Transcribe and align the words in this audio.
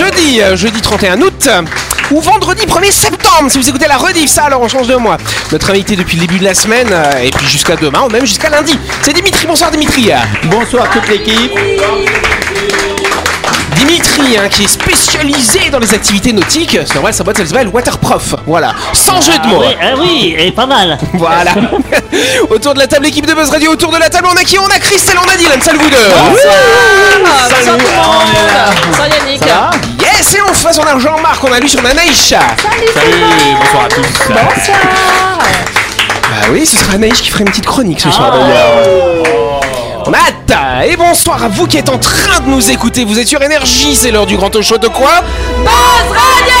jeudi, 0.00 0.40
euh, 0.40 0.56
jeudi 0.56 0.80
31 0.80 1.20
août 1.20 1.48
ou 2.10 2.20
vendredi 2.20 2.64
1er 2.64 2.90
septembre 2.90 3.50
si 3.50 3.58
vous 3.58 3.68
écoutez 3.68 3.86
la 3.86 3.98
rediff 3.98 4.30
ça 4.30 4.44
alors 4.44 4.62
on 4.62 4.68
change 4.68 4.88
de 4.88 4.94
mois. 4.94 5.18
Notre 5.52 5.70
invité 5.70 5.94
depuis 5.94 6.16
le 6.16 6.22
début 6.22 6.38
de 6.38 6.44
la 6.44 6.54
semaine 6.54 6.88
euh, 6.90 7.22
et 7.22 7.30
puis 7.30 7.46
jusqu'à 7.46 7.76
demain 7.76 8.02
ou 8.02 8.08
même 8.08 8.24
jusqu'à 8.24 8.48
lundi. 8.48 8.78
C'est 9.02 9.12
Dimitri, 9.12 9.46
bonsoir 9.46 9.70
Dimitri. 9.70 10.10
Bonsoir 10.44 10.88
toute 10.90 11.06
l'équipe. 11.08 11.52
Dimitri 13.80 14.36
hein, 14.36 14.46
qui 14.50 14.64
est 14.64 14.68
spécialisé 14.68 15.70
dans 15.70 15.78
les 15.78 15.94
activités 15.94 16.34
nautiques. 16.34 16.78
C'est 16.84 16.94
normal 16.94 17.14
sa 17.14 17.24
boîte 17.24 17.38
elle 17.40 17.48
s'appelle 17.48 17.68
Waterprof. 17.68 18.34
Voilà, 18.46 18.74
sans 18.92 19.22
jeu 19.22 19.32
de 19.42 19.48
mots. 19.48 19.60
Oui, 19.60 19.74
ah 19.80 19.94
oui, 19.98 20.36
et 20.38 20.52
pas 20.52 20.66
mal. 20.66 20.98
Voilà. 21.14 21.52
autour 22.50 22.74
de 22.74 22.78
la 22.78 22.86
table, 22.86 23.06
équipe 23.06 23.24
de 23.24 23.32
Buzz 23.32 23.48
Radio, 23.48 23.72
autour 23.72 23.90
de 23.90 23.96
la 23.96 24.10
table, 24.10 24.28
on 24.30 24.36
a 24.36 24.44
qui? 24.44 24.58
On 24.58 24.66
a 24.66 24.78
Christelle, 24.78 25.16
on 25.18 25.26
a 25.26 25.34
Dylan, 25.34 25.62
salut 25.62 25.78
vous 25.78 25.88
deux 25.88 25.96
Bonsoir 25.96 26.54
tout 27.48 27.66
le 27.66 27.72
monde 27.72 28.76
Bonsoir 28.86 29.08
Yannick 29.08 29.42
Yes, 30.02 30.34
et 30.34 30.42
en 30.42 30.52
face, 30.52 30.78
on 30.78 30.82
a 30.82 30.98
Jean-Marc, 30.98 31.42
on 31.42 31.52
a 31.52 31.58
lui 31.58 31.68
sur 31.68 31.80
Anaïsha. 31.80 32.40
Salut, 32.58 33.56
bonsoir 33.58 33.84
à 33.84 33.88
tous. 33.88 34.28
Bonsoir 34.28 34.78
Bah 35.38 36.48
oui, 36.52 36.66
ce 36.66 36.76
sera 36.76 36.94
Anaïs 36.96 37.18
qui 37.22 37.30
ferait 37.30 37.44
une 37.44 37.50
petite 37.50 37.66
chronique 37.66 38.00
ce 38.00 38.10
soir 38.10 38.30
d'ailleurs. 38.30 38.84
On 39.34 39.39
hâte 40.14 40.88
Et 40.88 40.96
bonsoir 40.96 41.44
à 41.44 41.48
vous 41.48 41.66
qui 41.66 41.78
êtes 41.78 41.88
en 41.88 41.98
train 41.98 42.40
de 42.40 42.48
nous 42.48 42.70
écouter. 42.70 43.04
Vous 43.04 43.18
êtes 43.18 43.28
sur 43.28 43.42
Énergie, 43.42 43.94
c'est 43.94 44.10
l'heure 44.10 44.26
du 44.26 44.36
grand 44.36 44.50
show. 44.60 44.78
De 44.78 44.88
quoi? 44.88 45.22
Buzz 45.58 46.10
Radio 46.10 46.60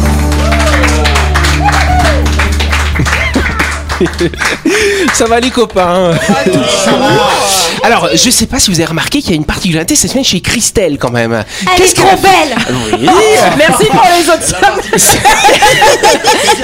Ça 5.13 5.25
va 5.25 5.39
les 5.39 5.51
copains 5.51 6.11
Alors, 7.83 8.09
je 8.13 8.29
sais 8.29 8.45
pas 8.45 8.59
si 8.59 8.71
vous 8.71 8.77
avez 8.79 8.85
remarqué 8.87 9.21
qu'il 9.21 9.31
y 9.31 9.33
a 9.33 9.37
une 9.37 9.45
particularité 9.45 9.95
cette 9.95 10.11
semaine 10.11 10.23
chez 10.23 10.41
Christelle 10.41 10.97
quand 10.97 11.11
même. 11.11 11.43
Elle 11.75 11.83
est 11.83 11.93
trop 11.93 12.17
belle. 12.17 12.55
Oui. 12.69 13.07
Merci 13.57 13.85
pour 13.85 14.03
les 14.17 14.29
autres 14.29 14.43
samedis 14.43 15.17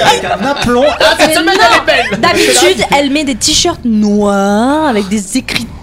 Avec 0.00 0.24
un 0.24 0.46
aplomb. 0.46 0.82
Non, 0.82 2.18
D'habitude, 2.18 2.84
elle 2.96 3.10
met 3.10 3.24
des 3.24 3.34
t-shirts 3.34 3.84
noirs 3.84 4.86
avec 4.86 5.08
des 5.08 5.38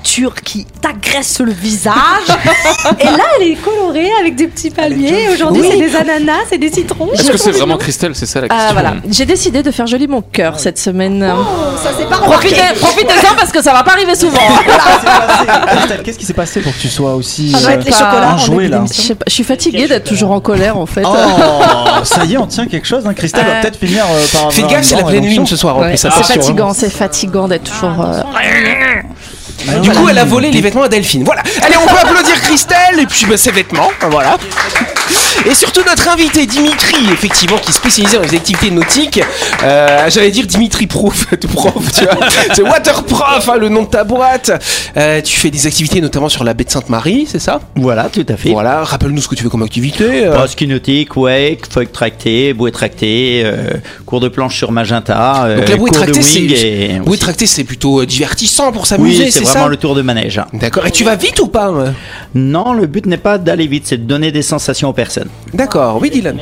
écritures 0.06 0.36
qui 0.36 0.66
t'agressent 0.81 1.39
le 1.42 1.52
visage. 1.52 1.95
Et 3.00 3.06
là, 3.06 3.23
elle 3.39 3.48
est 3.48 3.56
colorée 3.56 4.11
avec 4.20 4.36
des 4.36 4.48
petits 4.48 4.70
palmiers. 4.70 5.30
Aujourd'hui, 5.34 5.64
Oui. 5.64 5.70
c'est 5.72 5.78
des 5.80 5.95
ananas 5.95 6.52
et 6.52 6.58
des 6.59 6.72
citrons. 6.72 7.11
Est-ce 7.14 7.31
que 7.31 7.38
c'est 7.38 7.52
vraiment 7.52 7.78
Christelle 7.78 8.11
C'est 8.14 8.28
ça 8.28 8.42
la 8.42 8.48
question. 8.48 8.67
Ah 8.70 8.73
voilà, 8.73 8.94
j'ai 9.09 9.26
décidé 9.26 9.64
de 9.64 9.72
faire 9.72 9.88
joli 9.88 10.08
mon 10.08 10.22
cœur 10.22 10.59
cette 10.59 10.78
semaine. 10.78 11.26
Oh, 11.36 11.44
ça 11.81 11.89
c'est 11.98 12.08
pas. 12.08 12.17
Profitez- 12.17 12.76
Profitez-en 12.80 13.36
parce 13.36 13.52
que 13.52 13.64
ça 13.64 13.73
va 13.73 13.81
pas 13.83 13.94
arriver 13.94 14.14
souvent. 14.16 14.38
Christelle, 15.67 16.02
Qu'est-ce 16.03 16.20
qui 16.20 16.26
s'est 16.26 16.33
passé 16.33 16.61
pour 16.61 16.72
que 16.73 16.80
tu 16.80 16.88
sois 16.89 17.16
aussi 17.16 17.48
les 17.48 17.56
euh, 17.56 17.81
chocolats 17.81 18.36
en 18.36 18.59
là 18.59 18.86
Je 19.28 19.33
suis 19.33 19.44
fatiguée 19.44 19.88
d'être 19.88 20.03
toujours 20.08 20.31
en 20.31 20.39
colère 20.39 20.78
en 20.78 20.86
fait. 20.86 21.03
Oh, 21.06 21.16
ça 22.03 22.26
y 22.26 22.33
est, 22.36 22.38
on 22.38 22.45
tient 22.48 22.67
quelque 22.67 22.88
chose. 22.88 23.06
Hein. 23.08 23.14
Christelle 23.16 23.45
va 23.45 23.53
Euh, 23.53 23.61
peut-être 23.61 23.80
finir 23.80 24.03
euh, 24.08 24.23
par. 24.31 24.48
Avoir 24.48 24.70
gaffe, 24.72 24.83
c'est 24.86 24.95
la 24.98 25.03
pleine 25.03 25.26
lune 25.26 25.48
ce 25.48 25.56
soir 25.56 25.78
en 25.78 25.81
Ouais, 25.81 25.98
c'est 25.98 26.08
hein. 26.09 26.11
fatigant, 26.11 26.73
c'est 26.73 26.89
fatigant 26.92 27.48
d'être 27.48 27.64
toujours. 27.72 28.06
Euh, 29.70 29.80
Du 29.80 29.89
coup, 29.92 30.08
elle 30.09 30.17
a 30.17 30.26
volé 30.26 30.52
les 30.52 30.61
vêtements 30.61 30.83
à 30.83 30.89
Delphine. 30.89 31.23
Voilà. 31.23 31.43
Allez, 31.61 31.76
on 31.77 31.87
peut 31.87 31.98
applaudir 31.98 32.39
Christelle 32.42 32.99
et 32.99 33.05
puis 33.05 33.26
bah, 33.26 33.37
ses 33.37 33.52
vêtements. 33.52 33.89
Voilà. 34.09 34.37
Et 35.49 35.54
surtout 35.54 35.82
notre 35.88 36.08
invité 36.10 36.45
Dimitri, 36.45 36.95
effectivement, 37.11 37.58
qui 37.58 37.70
est 37.70 37.73
spécialisé 37.73 38.17
dans 38.17 38.23
les 38.23 38.36
activités 38.36 38.71
nautiques. 38.71 39.21
Euh, 39.64 40.10
J'allais 40.10 40.32
dire 40.32 40.45
Dimitri 40.48 40.88
Prof, 40.88 41.27
tout 41.42 41.48
prof, 41.48 41.73
tu 41.98 42.04
vois. 42.05 42.27
C'est 42.54 42.61
Waterprof, 42.61 43.49
hein, 43.49 43.58
le 43.60 43.70
nom 43.70 43.83
de 43.83 43.88
ta 43.89 44.04
boîte. 44.04 44.52
Euh, 44.98 45.21
tu 45.21 45.38
fais 45.39 45.52
des 45.52 45.67
activités 45.67 46.02
notamment 46.02 46.30
sur 46.30 46.44
la 46.44 46.54
baie 46.54 46.64
de 46.64 46.70
Sainte-Marie, 46.71 47.27
c'est 47.30 47.39
ça? 47.39 47.60
Voilà, 47.76 48.05
tout 48.10 48.26
à 48.30 48.38
fait. 48.38 48.49
Voilà. 48.52 48.83
Rappelle-nous 48.83 49.21
ce 49.21 49.27
que 49.27 49.36
tu 49.36 49.44
fais 49.44 49.49
comme 49.49 49.64
activité. 49.64 50.26
euh. 50.26 50.48
Ski 50.48 50.67
nautique, 50.67 51.15
wake, 51.17 51.61
feuille 51.70 51.88
tractée, 51.88 52.54
bouée 52.54 52.71
tractée, 52.71 53.42
euh, 53.45 53.71
cours 54.05 54.20
de 54.20 54.27
planche 54.30 54.55
sur 54.58 54.71
Magenta, 54.71 55.48
Donc 55.58 55.67
la 55.70 55.76
bouée 55.77 55.89
de 55.89 55.95
tractée, 55.95 56.21
c'est 56.21 56.39
et 56.42 56.99
bouée 56.99 57.10
aussi- 57.11 57.20
tractée, 57.20 57.45
c'est 57.45 57.64
plutôt 57.64 58.05
divertissant 58.05 58.71
pour 58.71 58.86
s'amuser, 58.88 59.26
Oui, 59.26 59.32
c'est 59.32 59.42
vraiment 59.44 59.65
ça? 59.65 59.70
le 59.70 59.77
tour 59.77 59.95
de 59.95 60.02
manège. 60.02 60.42
D'accord. 60.54 60.86
Et 60.88 60.92
tu 60.92 61.04
vas 61.04 61.15
vite 61.15 61.39
ou 61.39 61.48
pas 61.48 61.71
Non, 62.33 62.73
le 62.73 62.86
but 62.88 63.05
n'est 63.05 63.17
pas 63.17 63.38
d'aller 63.38 63.67
vite, 63.67 63.83
c'est 63.88 63.98
de 63.98 64.04
donner 64.04 64.32
des 64.32 64.42
sensations 64.42 64.94
personnes. 64.95 65.30
D'accord. 65.54 66.00
Oui, 66.02 66.10
Dylan. 66.10 66.38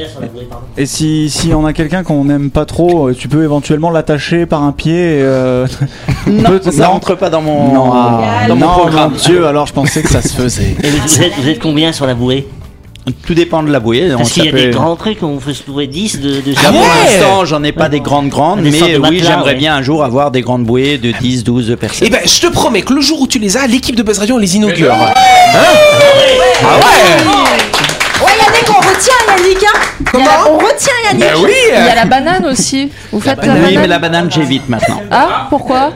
Et 0.77 0.85
si, 0.85 1.29
si 1.29 1.53
on 1.53 1.65
a 1.65 1.73
quelqu'un 1.73 2.03
qu'on 2.03 2.23
n'aime 2.25 2.49
pas 2.51 2.65
trop, 2.65 3.09
euh, 3.09 3.13
tu 3.13 3.27
peux 3.27 3.43
éventuellement 3.43 3.89
l'attacher 3.89 4.45
par 4.45 4.63
un 4.63 4.71
pied. 4.71 4.93
et, 4.93 5.21
euh, 5.23 5.67
Non, 6.27 6.49
peut- 6.51 6.71
ça 6.71 6.87
rentre 6.87 7.15
pas 7.15 7.29
dans 7.29 7.41
mon, 7.41 7.73
Non, 7.73 7.85
dans 8.47 8.55
mon 8.55 8.65
non, 8.65 8.71
programme. 8.71 9.11
mon 9.11 9.17
Dieu, 9.17 9.45
alors 9.47 9.67
je 9.67 9.73
pensais 9.73 10.01
que 10.01 10.09
ça 10.09 10.21
se 10.21 10.29
faisait. 10.29 10.75
Et 10.83 10.87
vous, 10.89 11.21
êtes, 11.21 11.33
vous 11.37 11.47
êtes 11.49 11.59
combien 11.59 11.91
sur 11.91 12.05
la 12.05 12.13
bouée? 12.13 12.47
Tout 13.27 13.33
dépend 13.33 13.63
de 13.63 13.69
la 13.69 13.81
bouée. 13.81 14.11
Parce 14.17 14.29
on 14.29 14.33
qu'il 14.33 14.45
y 14.45 14.47
a 14.47 14.51
des 14.53 14.69
grands 14.69 14.95
trucs, 14.95 15.21
on 15.23 15.35
peut 15.35 15.51
se 15.53 15.63
trouver 15.63 15.87
10 15.87 16.21
de, 16.21 16.29
de 16.39 16.51
Là, 16.53 16.59
Ah 16.63 16.69
pour 16.71 16.79
ouais 16.79 16.87
l'instant, 17.03 17.43
j'en 17.43 17.61
ai 17.61 17.73
pas 17.73 17.89
des 17.89 17.99
grandes 17.99 18.29
grandes, 18.29 18.61
Des 18.61 18.71
mais 18.71 18.93
de 18.93 18.97
oui, 18.99 19.21
j'aimerais 19.21 19.51
ouais. 19.51 19.55
bien 19.55 19.75
un 19.75 19.81
jour 19.81 20.05
avoir 20.05 20.31
des 20.31 20.39
grandes 20.39 20.63
bouées 20.63 20.97
de 20.97 21.11
10, 21.11 21.43
12 21.43 21.75
personnes. 21.77 22.07
Eh 22.07 22.09
ben, 22.09 22.21
je 22.23 22.39
te 22.39 22.47
promets 22.47 22.81
que 22.81 22.93
le 22.93 23.01
jour 23.01 23.19
où 23.19 23.27
tu 23.27 23.39
les 23.39 23.57
as, 23.57 23.67
l'équipe 23.67 23.97
de 23.97 24.03
Buzz 24.03 24.19
Radio 24.19 24.35
on 24.35 24.37
les 24.37 24.55
inaugure. 24.55 24.93
Hein 24.93 25.11
ah 25.53 26.77
ouais 26.77 27.23
on 27.27 27.72
Hein 29.43 29.79
Comment 30.11 30.25
On 30.49 30.57
retient 30.57 30.93
Yannick. 31.05 31.25
Ben 31.25 31.41
oui 31.43 31.51
Il 31.69 31.85
y 31.85 31.89
a 31.89 31.95
la 31.95 32.05
banane 32.05 32.45
aussi. 32.45 32.91
Vous 33.11 33.19
faites 33.19 33.43
la, 33.45 33.53
oui, 33.53 33.59
banane 33.59 33.81
mais 33.81 33.87
la 33.87 33.99
banane, 33.99 34.31
j'évite 34.31 34.69
maintenant. 34.69 35.01
Ah, 35.11 35.47
pourquoi 35.49 35.91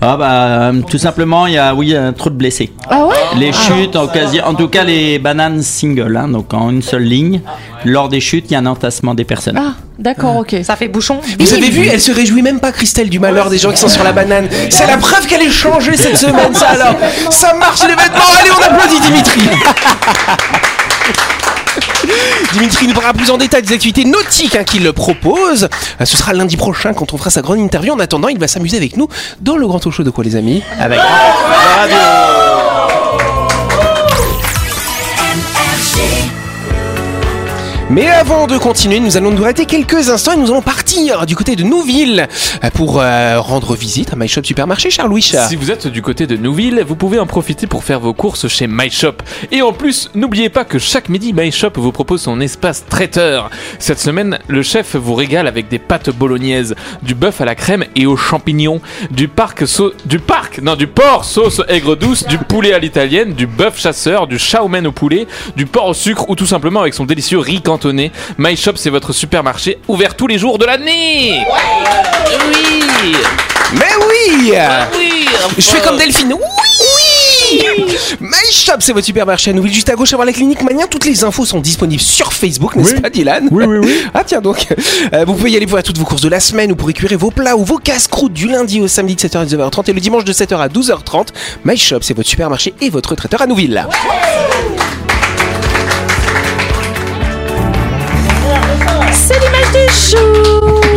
Ah 0.00 0.16
bah, 0.16 0.30
euh, 0.30 0.80
tout 0.88 0.98
simplement, 0.98 1.46
il 1.46 1.54
y 1.54 1.58
a, 1.58 1.74
oui, 1.74 1.94
a 1.96 2.12
trop 2.12 2.30
de 2.30 2.34
blessés. 2.34 2.72
Ah 2.88 3.04
ouais 3.06 3.14
Les 3.38 3.52
chutes, 3.52 3.96
en, 3.96 4.04
occasion, 4.04 4.44
en 4.44 4.54
tout 4.54 4.68
cas 4.68 4.84
les 4.84 5.18
bananes 5.18 5.62
single, 5.62 6.16
hein, 6.16 6.28
donc 6.28 6.52
en 6.54 6.70
une 6.70 6.82
seule 6.82 7.04
ligne. 7.04 7.40
Lors 7.84 8.08
des 8.08 8.20
chutes, 8.20 8.46
il 8.50 8.52
y 8.52 8.56
a 8.56 8.60
un 8.60 8.66
entassement 8.66 9.14
des 9.14 9.24
personnes. 9.24 9.58
Ah, 9.58 9.74
d'accord, 9.98 10.36
ok. 10.36 10.56
Ça 10.62 10.76
fait 10.76 10.88
bouchon. 10.88 11.20
Vous 11.38 11.54
avez 11.54 11.70
vu, 11.70 11.86
elle 11.86 12.00
se 12.00 12.12
réjouit 12.12 12.42
même 12.42 12.60
pas, 12.60 12.72
Christelle, 12.72 13.10
du 13.10 13.18
malheur 13.18 13.50
des 13.50 13.58
gens 13.58 13.70
qui 13.70 13.78
sont 13.78 13.88
sur 13.88 14.04
la 14.04 14.12
banane. 14.12 14.48
C'est 14.70 14.86
la 14.86 14.96
preuve 14.96 15.26
qu'elle 15.26 15.42
est 15.42 15.50
changée 15.50 15.96
cette 15.96 16.18
semaine, 16.18 16.54
ça 16.54 16.68
alors. 16.68 16.94
Ça 17.30 17.54
marche 17.54 17.82
les 17.82 17.94
vêtements. 17.94 18.32
Allez, 18.40 18.50
on 18.50 18.62
applaudit 18.62 19.00
Dimitri. 19.00 19.40
Dimitri 22.52 22.86
nous 22.86 22.94
parlera 22.94 23.12
plus 23.14 23.30
en 23.30 23.36
détail 23.36 23.62
des 23.62 23.72
activités 23.74 24.04
nautiques 24.04 24.56
hein, 24.56 24.64
qu'il 24.64 24.90
propose. 24.92 25.68
Euh, 26.00 26.04
Ce 26.04 26.16
sera 26.16 26.32
lundi 26.32 26.56
prochain 26.56 26.94
quand 26.94 27.12
on 27.12 27.18
fera 27.18 27.30
sa 27.30 27.42
grande 27.42 27.58
interview. 27.58 27.92
En 27.92 27.98
attendant, 27.98 28.28
il 28.28 28.38
va 28.38 28.48
s'amuser 28.48 28.76
avec 28.76 28.96
nous 28.96 29.08
dans 29.40 29.56
le 29.56 29.66
grand 29.66 29.80
talk 29.80 29.92
show 29.92 30.02
de 30.02 30.10
quoi, 30.10 30.24
les 30.24 30.36
amis? 30.36 30.62
Avec 30.78 31.00
Mais 37.90 38.08
avant 38.08 38.46
de 38.46 38.56
continuer, 38.56 38.98
nous 38.98 39.16
allons 39.18 39.30
nous 39.30 39.42
arrêter 39.44 39.66
quelques 39.66 40.08
instants 40.08 40.32
et 40.32 40.36
nous 40.36 40.50
allons 40.50 40.62
partir 40.62 41.26
du 41.26 41.36
côté 41.36 41.54
de 41.54 41.62
Nouville 41.64 42.26
euh, 42.64 42.70
pour 42.72 42.98
euh, 43.00 43.38
rendre 43.38 43.76
visite 43.76 44.12
à 44.12 44.16
My 44.16 44.26
Shop 44.26 44.42
Supermarché, 44.42 44.88
Charles-Louis. 44.90 45.20
Si 45.22 45.54
vous 45.54 45.70
êtes 45.70 45.86
du 45.86 46.00
côté 46.00 46.26
de 46.26 46.36
Nouville, 46.36 46.82
vous 46.86 46.96
pouvez 46.96 47.18
en 47.18 47.26
profiter 47.26 47.66
pour 47.66 47.84
faire 47.84 48.00
vos 48.00 48.14
courses 48.14 48.48
chez 48.48 48.66
MyShop. 48.66 49.16
Et 49.52 49.60
en 49.60 49.72
plus, 49.74 50.10
n'oubliez 50.14 50.48
pas 50.48 50.64
que 50.64 50.78
chaque 50.78 51.10
midi, 51.10 51.34
MyShop 51.34 51.72
vous 51.76 51.92
propose 51.92 52.22
son 52.22 52.40
espace 52.40 52.84
traiteur. 52.88 53.50
Cette 53.78 54.00
semaine, 54.00 54.38
le 54.48 54.62
chef 54.62 54.96
vous 54.96 55.14
régale 55.14 55.46
avec 55.46 55.68
des 55.68 55.78
pâtes 55.78 56.08
bolognaises, 56.10 56.74
du 57.02 57.14
bœuf 57.14 57.42
à 57.42 57.44
la 57.44 57.54
crème 57.54 57.84
et 57.94 58.06
aux 58.06 58.16
champignons, 58.16 58.80
du 59.10 59.28
parc 59.28 59.68
sau- 59.68 59.92
du 60.06 60.18
parc, 60.18 60.58
non, 60.62 60.74
du 60.74 60.86
porc 60.86 61.26
sauce 61.26 61.60
aigre 61.68 61.96
douce, 61.96 62.26
du 62.26 62.38
poulet 62.38 62.72
à 62.72 62.78
l'italienne, 62.78 63.34
du 63.34 63.46
bœuf 63.46 63.78
chasseur, 63.78 64.26
du 64.26 64.38
chow 64.38 64.68
mein 64.68 64.86
au 64.86 64.92
poulet, 64.92 65.26
du 65.54 65.66
porc 65.66 65.88
au 65.88 65.94
sucre 65.94 66.30
ou 66.30 66.34
tout 66.34 66.46
simplement 66.46 66.80
avec 66.80 66.94
son 66.94 67.04
délicieux 67.04 67.38
riz 67.38 67.60
cantonné. 67.74 68.12
MyShop, 68.38 68.76
c'est 68.76 68.90
votre 68.90 69.12
supermarché 69.12 69.78
ouvert 69.88 70.14
tous 70.14 70.28
les 70.28 70.38
jours 70.38 70.58
de 70.58 70.64
l'année. 70.64 71.40
Oui. 73.02 73.16
Mais 73.72 73.92
oui 74.08 74.52
Oui. 74.96 75.26
Je 75.58 75.62
fais 75.62 75.80
comme 75.80 75.96
Delphine. 75.98 76.34
Oui 76.34 77.60
My 78.20 78.52
Shop, 78.52 78.74
c'est 78.80 78.92
votre 78.92 79.04
supermarché 79.06 79.50
à 79.50 79.54
Nouville, 79.54 79.72
juste 79.74 79.88
à 79.90 79.94
gauche 79.94 80.12
avant 80.12 80.22
la 80.24 80.32
clinique 80.32 80.62
Mania. 80.62 80.86
Toutes 80.86 81.04
les 81.04 81.24
infos 81.24 81.44
sont 81.44 81.60
disponibles 81.60 82.00
sur 82.02 82.32
Facebook, 82.32 82.74
n'est-ce 82.76 82.94
Oui. 82.94 83.00
pas, 83.00 83.10
Dylan 83.10 83.48
Oui, 83.50 83.64
oui, 83.66 83.78
oui. 83.78 84.02
Ah 84.14 84.22
tiens 84.24 84.40
donc, 84.40 84.66
Euh, 85.12 85.24
vous 85.26 85.34
pouvez 85.34 85.50
y 85.50 85.56
aller 85.56 85.66
pour 85.66 85.76
faire 85.76 85.82
toutes 85.84 85.98
vos 85.98 86.04
courses 86.04 86.22
de 86.22 86.28
la 86.28 86.40
semaine 86.40 86.72
ou 86.72 86.76
pour 86.76 86.86
récupérer 86.88 87.16
vos 87.16 87.30
plats 87.30 87.56
ou 87.56 87.64
vos 87.64 87.78
casse-croûtes 87.78 88.32
du 88.32 88.46
lundi 88.48 88.80
au 88.80 88.88
samedi 88.88 89.16
de 89.16 89.20
7h 89.20 89.38
à 89.38 89.44
19h30 89.44 89.90
et 89.90 89.92
le 89.92 90.00
dimanche 90.00 90.24
de 90.24 90.32
7h 90.32 90.56
à 90.56 90.68
12h30. 90.68 91.28
My 91.64 91.76
Shop, 91.76 91.98
c'est 92.02 92.14
votre 92.14 92.28
supermarché 92.28 92.74
et 92.80 92.90
votre 92.90 93.14
traiteur 93.16 93.42
à 93.42 93.46
Nouville. 93.46 93.86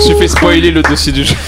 Suis 0.08 0.18
fait 0.18 0.28
spoiler 0.28 0.72
le 0.72 0.82
dossier 0.82 1.12
du 1.12 1.24
jeu. 1.24 1.36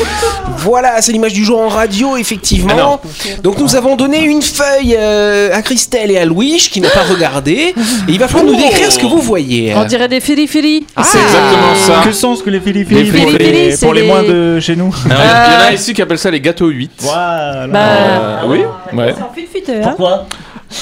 Voilà, 0.61 1.01
c'est 1.01 1.13
l'image 1.13 1.31
du 1.31 1.45
jour 1.45 1.61
en 1.61 1.69
radio, 1.69 2.17
effectivement. 2.17 2.99
Donc 3.43 3.59
nous 3.59 3.77
avons 3.77 3.95
donné 3.95 4.21
une 4.25 4.41
feuille 4.41 4.93
euh, 4.99 5.55
à 5.55 5.61
Christelle 5.61 6.11
et 6.11 6.17
à 6.17 6.25
Louis 6.25 6.57
qui 6.69 6.81
n'a 6.81 6.89
pas 6.89 7.03
regardé. 7.09 7.53
Et 7.53 7.73
il 8.09 8.19
va 8.19 8.27
falloir 8.27 8.51
nous 8.51 8.59
décrire 8.59 8.91
ce 8.91 8.99
que 8.99 9.05
vous 9.05 9.21
voyez. 9.21 9.73
On 9.73 9.85
dirait 9.85 10.09
des 10.09 10.19
fili-fili. 10.19 10.85
C'est 11.01 11.17
exactement 11.17 11.75
ça. 11.75 12.01
Que 12.03 12.11
sont 12.11 12.35
ce 12.35 12.43
que 12.43 12.49
les 12.49 12.59
Les 12.59 12.63
Philippines 12.65 12.97
pour, 12.97 13.31
Philippines, 13.31 13.51
les, 13.53 13.71
c'est 13.71 13.85
pour 13.85 13.93
les 13.93 14.01
les- 14.01 14.07
moins 14.07 14.21
de 14.23 14.59
chez 14.59 14.75
nous 14.75 14.93
Alors, 15.09 15.21
Il 15.47 15.53
y 15.53 15.55
en 15.55 15.67
a 15.69 15.71
ici 15.73 15.93
qui 15.93 16.01
appellent 16.01 16.19
ça 16.19 16.29
les 16.29 16.41
gâteaux 16.41 16.67
8. 16.67 16.91
Voilà. 16.99 17.67
Bah, 17.67 17.79
Euh, 17.79 18.37
oui, 18.47 18.59
ouais. 18.93 19.15
Pourquoi? 19.83 20.25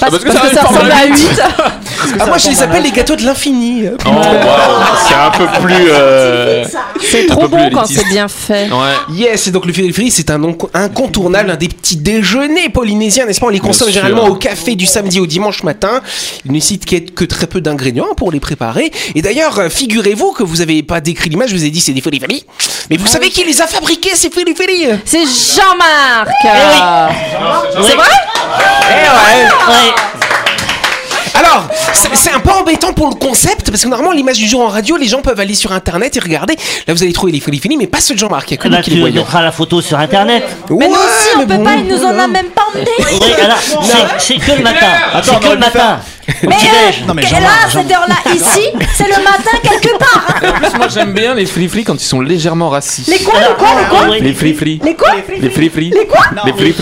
Parce, 0.00 0.10
parce 0.10 0.24
que 0.24 0.28
parce 0.32 0.38
ça 0.40 0.48
que 0.50 0.54
ça 0.56 0.62
ressemble 0.64 0.90
à 0.90 1.06
8. 1.06 1.14
Ah, 2.20 2.26
moi 2.26 2.38
je 2.38 2.48
les 2.48 2.62
appelle 2.62 2.82
les 2.82 2.90
gâteaux 2.92 3.16
de 3.16 3.24
l'infini. 3.24 3.84
Oh, 4.06 4.08
waouh, 4.08 4.18
c'est 5.08 5.14
un 5.14 5.30
peu 5.30 5.46
plus. 5.62 5.74
euh, 5.90 6.64
C'est 7.00 7.24
un 7.24 7.26
trop 7.34 7.42
peu 7.42 7.48
plus 7.48 7.56
bon 7.56 7.70
quand 7.70 7.84
élitiste. 7.84 8.00
c'est 8.06 8.08
bien 8.12 8.28
fait. 8.28 8.68
Ouais. 8.70 8.94
Yes, 9.14 9.46
et 9.46 9.50
donc 9.50 9.66
le 9.66 9.72
fili 9.72 10.10
c'est 10.10 10.30
un 10.30 10.40
inco- 10.40 10.70
incontournable, 10.74 11.50
un 11.50 11.56
des 11.56 11.68
petits 11.68 11.96
déjeuners 11.96 12.68
polynésiens, 12.68 13.26
n'est-ce 13.26 13.40
pas? 13.40 13.46
On 13.46 13.50
les 13.50 13.58
consomme 13.60 13.88
Bien 13.88 14.00
sûr. 14.00 14.06
généralement 14.08 14.30
au 14.32 14.36
café 14.36 14.74
du 14.74 14.86
samedi 14.86 15.20
au 15.20 15.26
dimanche 15.26 15.62
matin. 15.62 16.00
Il 16.44 16.50
ne 16.50 16.56
nécessite 16.56 16.86
que, 16.86 16.96
que 16.96 17.24
très 17.24 17.46
peu 17.46 17.60
d'ingrédients 17.60 18.14
pour 18.16 18.30
les 18.32 18.40
préparer. 18.40 18.90
Et 19.14 19.22
d'ailleurs, 19.22 19.58
euh, 19.58 19.68
figurez-vous 19.68 20.32
que 20.32 20.42
vous 20.42 20.56
n'avez 20.56 20.82
pas 20.82 21.00
décrit 21.00 21.30
l'image, 21.30 21.50
je 21.50 21.56
vous 21.56 21.64
ai 21.64 21.70
dit 21.70 21.80
c'est 21.80 21.92
des 21.92 22.00
fili 22.00 22.20
Mais 22.90 22.96
vous 22.96 23.06
savez 23.06 23.30
qui 23.30 23.44
les 23.44 23.60
a 23.60 23.66
fabriqués 23.66 24.14
ces 24.14 24.30
fili 24.30 24.54
C'est 25.04 25.24
Jean-Marc. 25.24 26.28
C'est 27.82 27.94
vrai? 27.94 28.08
Eh 28.90 28.94
ouais 28.94 29.48
Ouais. 29.68 29.94
Alors, 31.34 31.68
c'est 31.92 32.30
un 32.32 32.40
peu 32.40 32.50
embêtant 32.50 32.92
pour 32.92 33.08
le 33.08 33.14
concept, 33.14 33.70
parce 33.70 33.82
que 33.82 33.88
normalement, 33.88 34.12
l'image 34.12 34.38
du 34.38 34.46
jour 34.48 34.60
en 34.62 34.68
radio, 34.68 34.96
les 34.96 35.06
gens 35.08 35.20
peuvent 35.22 35.38
aller 35.40 35.54
sur 35.54 35.72
internet 35.72 36.16
et 36.16 36.20
regarder. 36.20 36.56
Là, 36.86 36.94
vous 36.94 37.02
allez 37.02 37.12
trouver 37.12 37.32
les 37.32 37.40
fili 37.40 37.76
mais 37.76 37.86
pas 37.86 38.00
ceux 38.00 38.14
de 38.14 38.18
Jean-Marc, 38.18 38.50
il 38.50 38.54
y 38.54 38.58
a 38.58 38.58
que 38.58 38.66
Eh 38.66 38.70
nous 38.70 38.76
ben, 38.76 38.82
qui 38.82 38.90
les 38.90 39.10
mettras 39.10 39.42
la 39.42 39.52
photo 39.52 39.80
sur 39.80 39.98
internet. 39.98 40.44
Mais 40.70 40.88
nous 40.88 40.94
aussi, 40.94 41.28
on 41.36 41.40
peut 41.40 41.56
bon, 41.56 41.64
pas, 41.64 41.74
il 41.74 41.86
nous 41.86 42.04
en 42.04 42.18
a 42.18 42.26
même 42.28 42.46
pas 42.46 42.62
emmené. 42.72 42.86
Oui, 42.98 43.32
alors, 43.42 43.58
c'est- 44.18 44.34
que 44.38 44.52
le 44.56 44.62
matin. 44.62 44.86
C'est 45.22 45.40
que 45.40 45.48
le 45.52 45.58
matin. 45.58 45.98
Mais, 46.42 46.54
euh, 46.56 47.06
Non, 47.06 47.14
mais 47.14 47.22
là, 47.22 47.28
à 47.66 47.70
cette 47.70 47.90
heure-là, 47.90 48.16
ici, 48.34 48.68
c'est 48.94 49.04
le 49.08 49.24
matin 49.24 49.56
quelque 49.62 49.96
part. 49.98 50.26
En 50.48 50.52
plus, 50.60 50.76
moi 50.78 50.88
j'aime 50.88 51.12
bien 51.12 51.34
les 51.34 51.46
free 51.46 51.68
quand 51.84 51.94
ils 51.94 52.00
sont 52.06 52.20
légèrement 52.20 52.68
rassis. 52.68 53.04
Les 53.08 53.18
quoi, 53.18 53.34
les 53.40 53.54
quoi, 53.56 53.68
les 53.80 53.88
quoi. 53.88 54.16
Les 54.18 54.34
free 54.34 54.80
Les 54.84 54.94
quoi 54.94 55.08
Les 55.40 55.50
free 55.50 55.90
Les 55.90 56.06
quoi 56.06 56.20
Les 56.44 56.52
free 56.52 56.74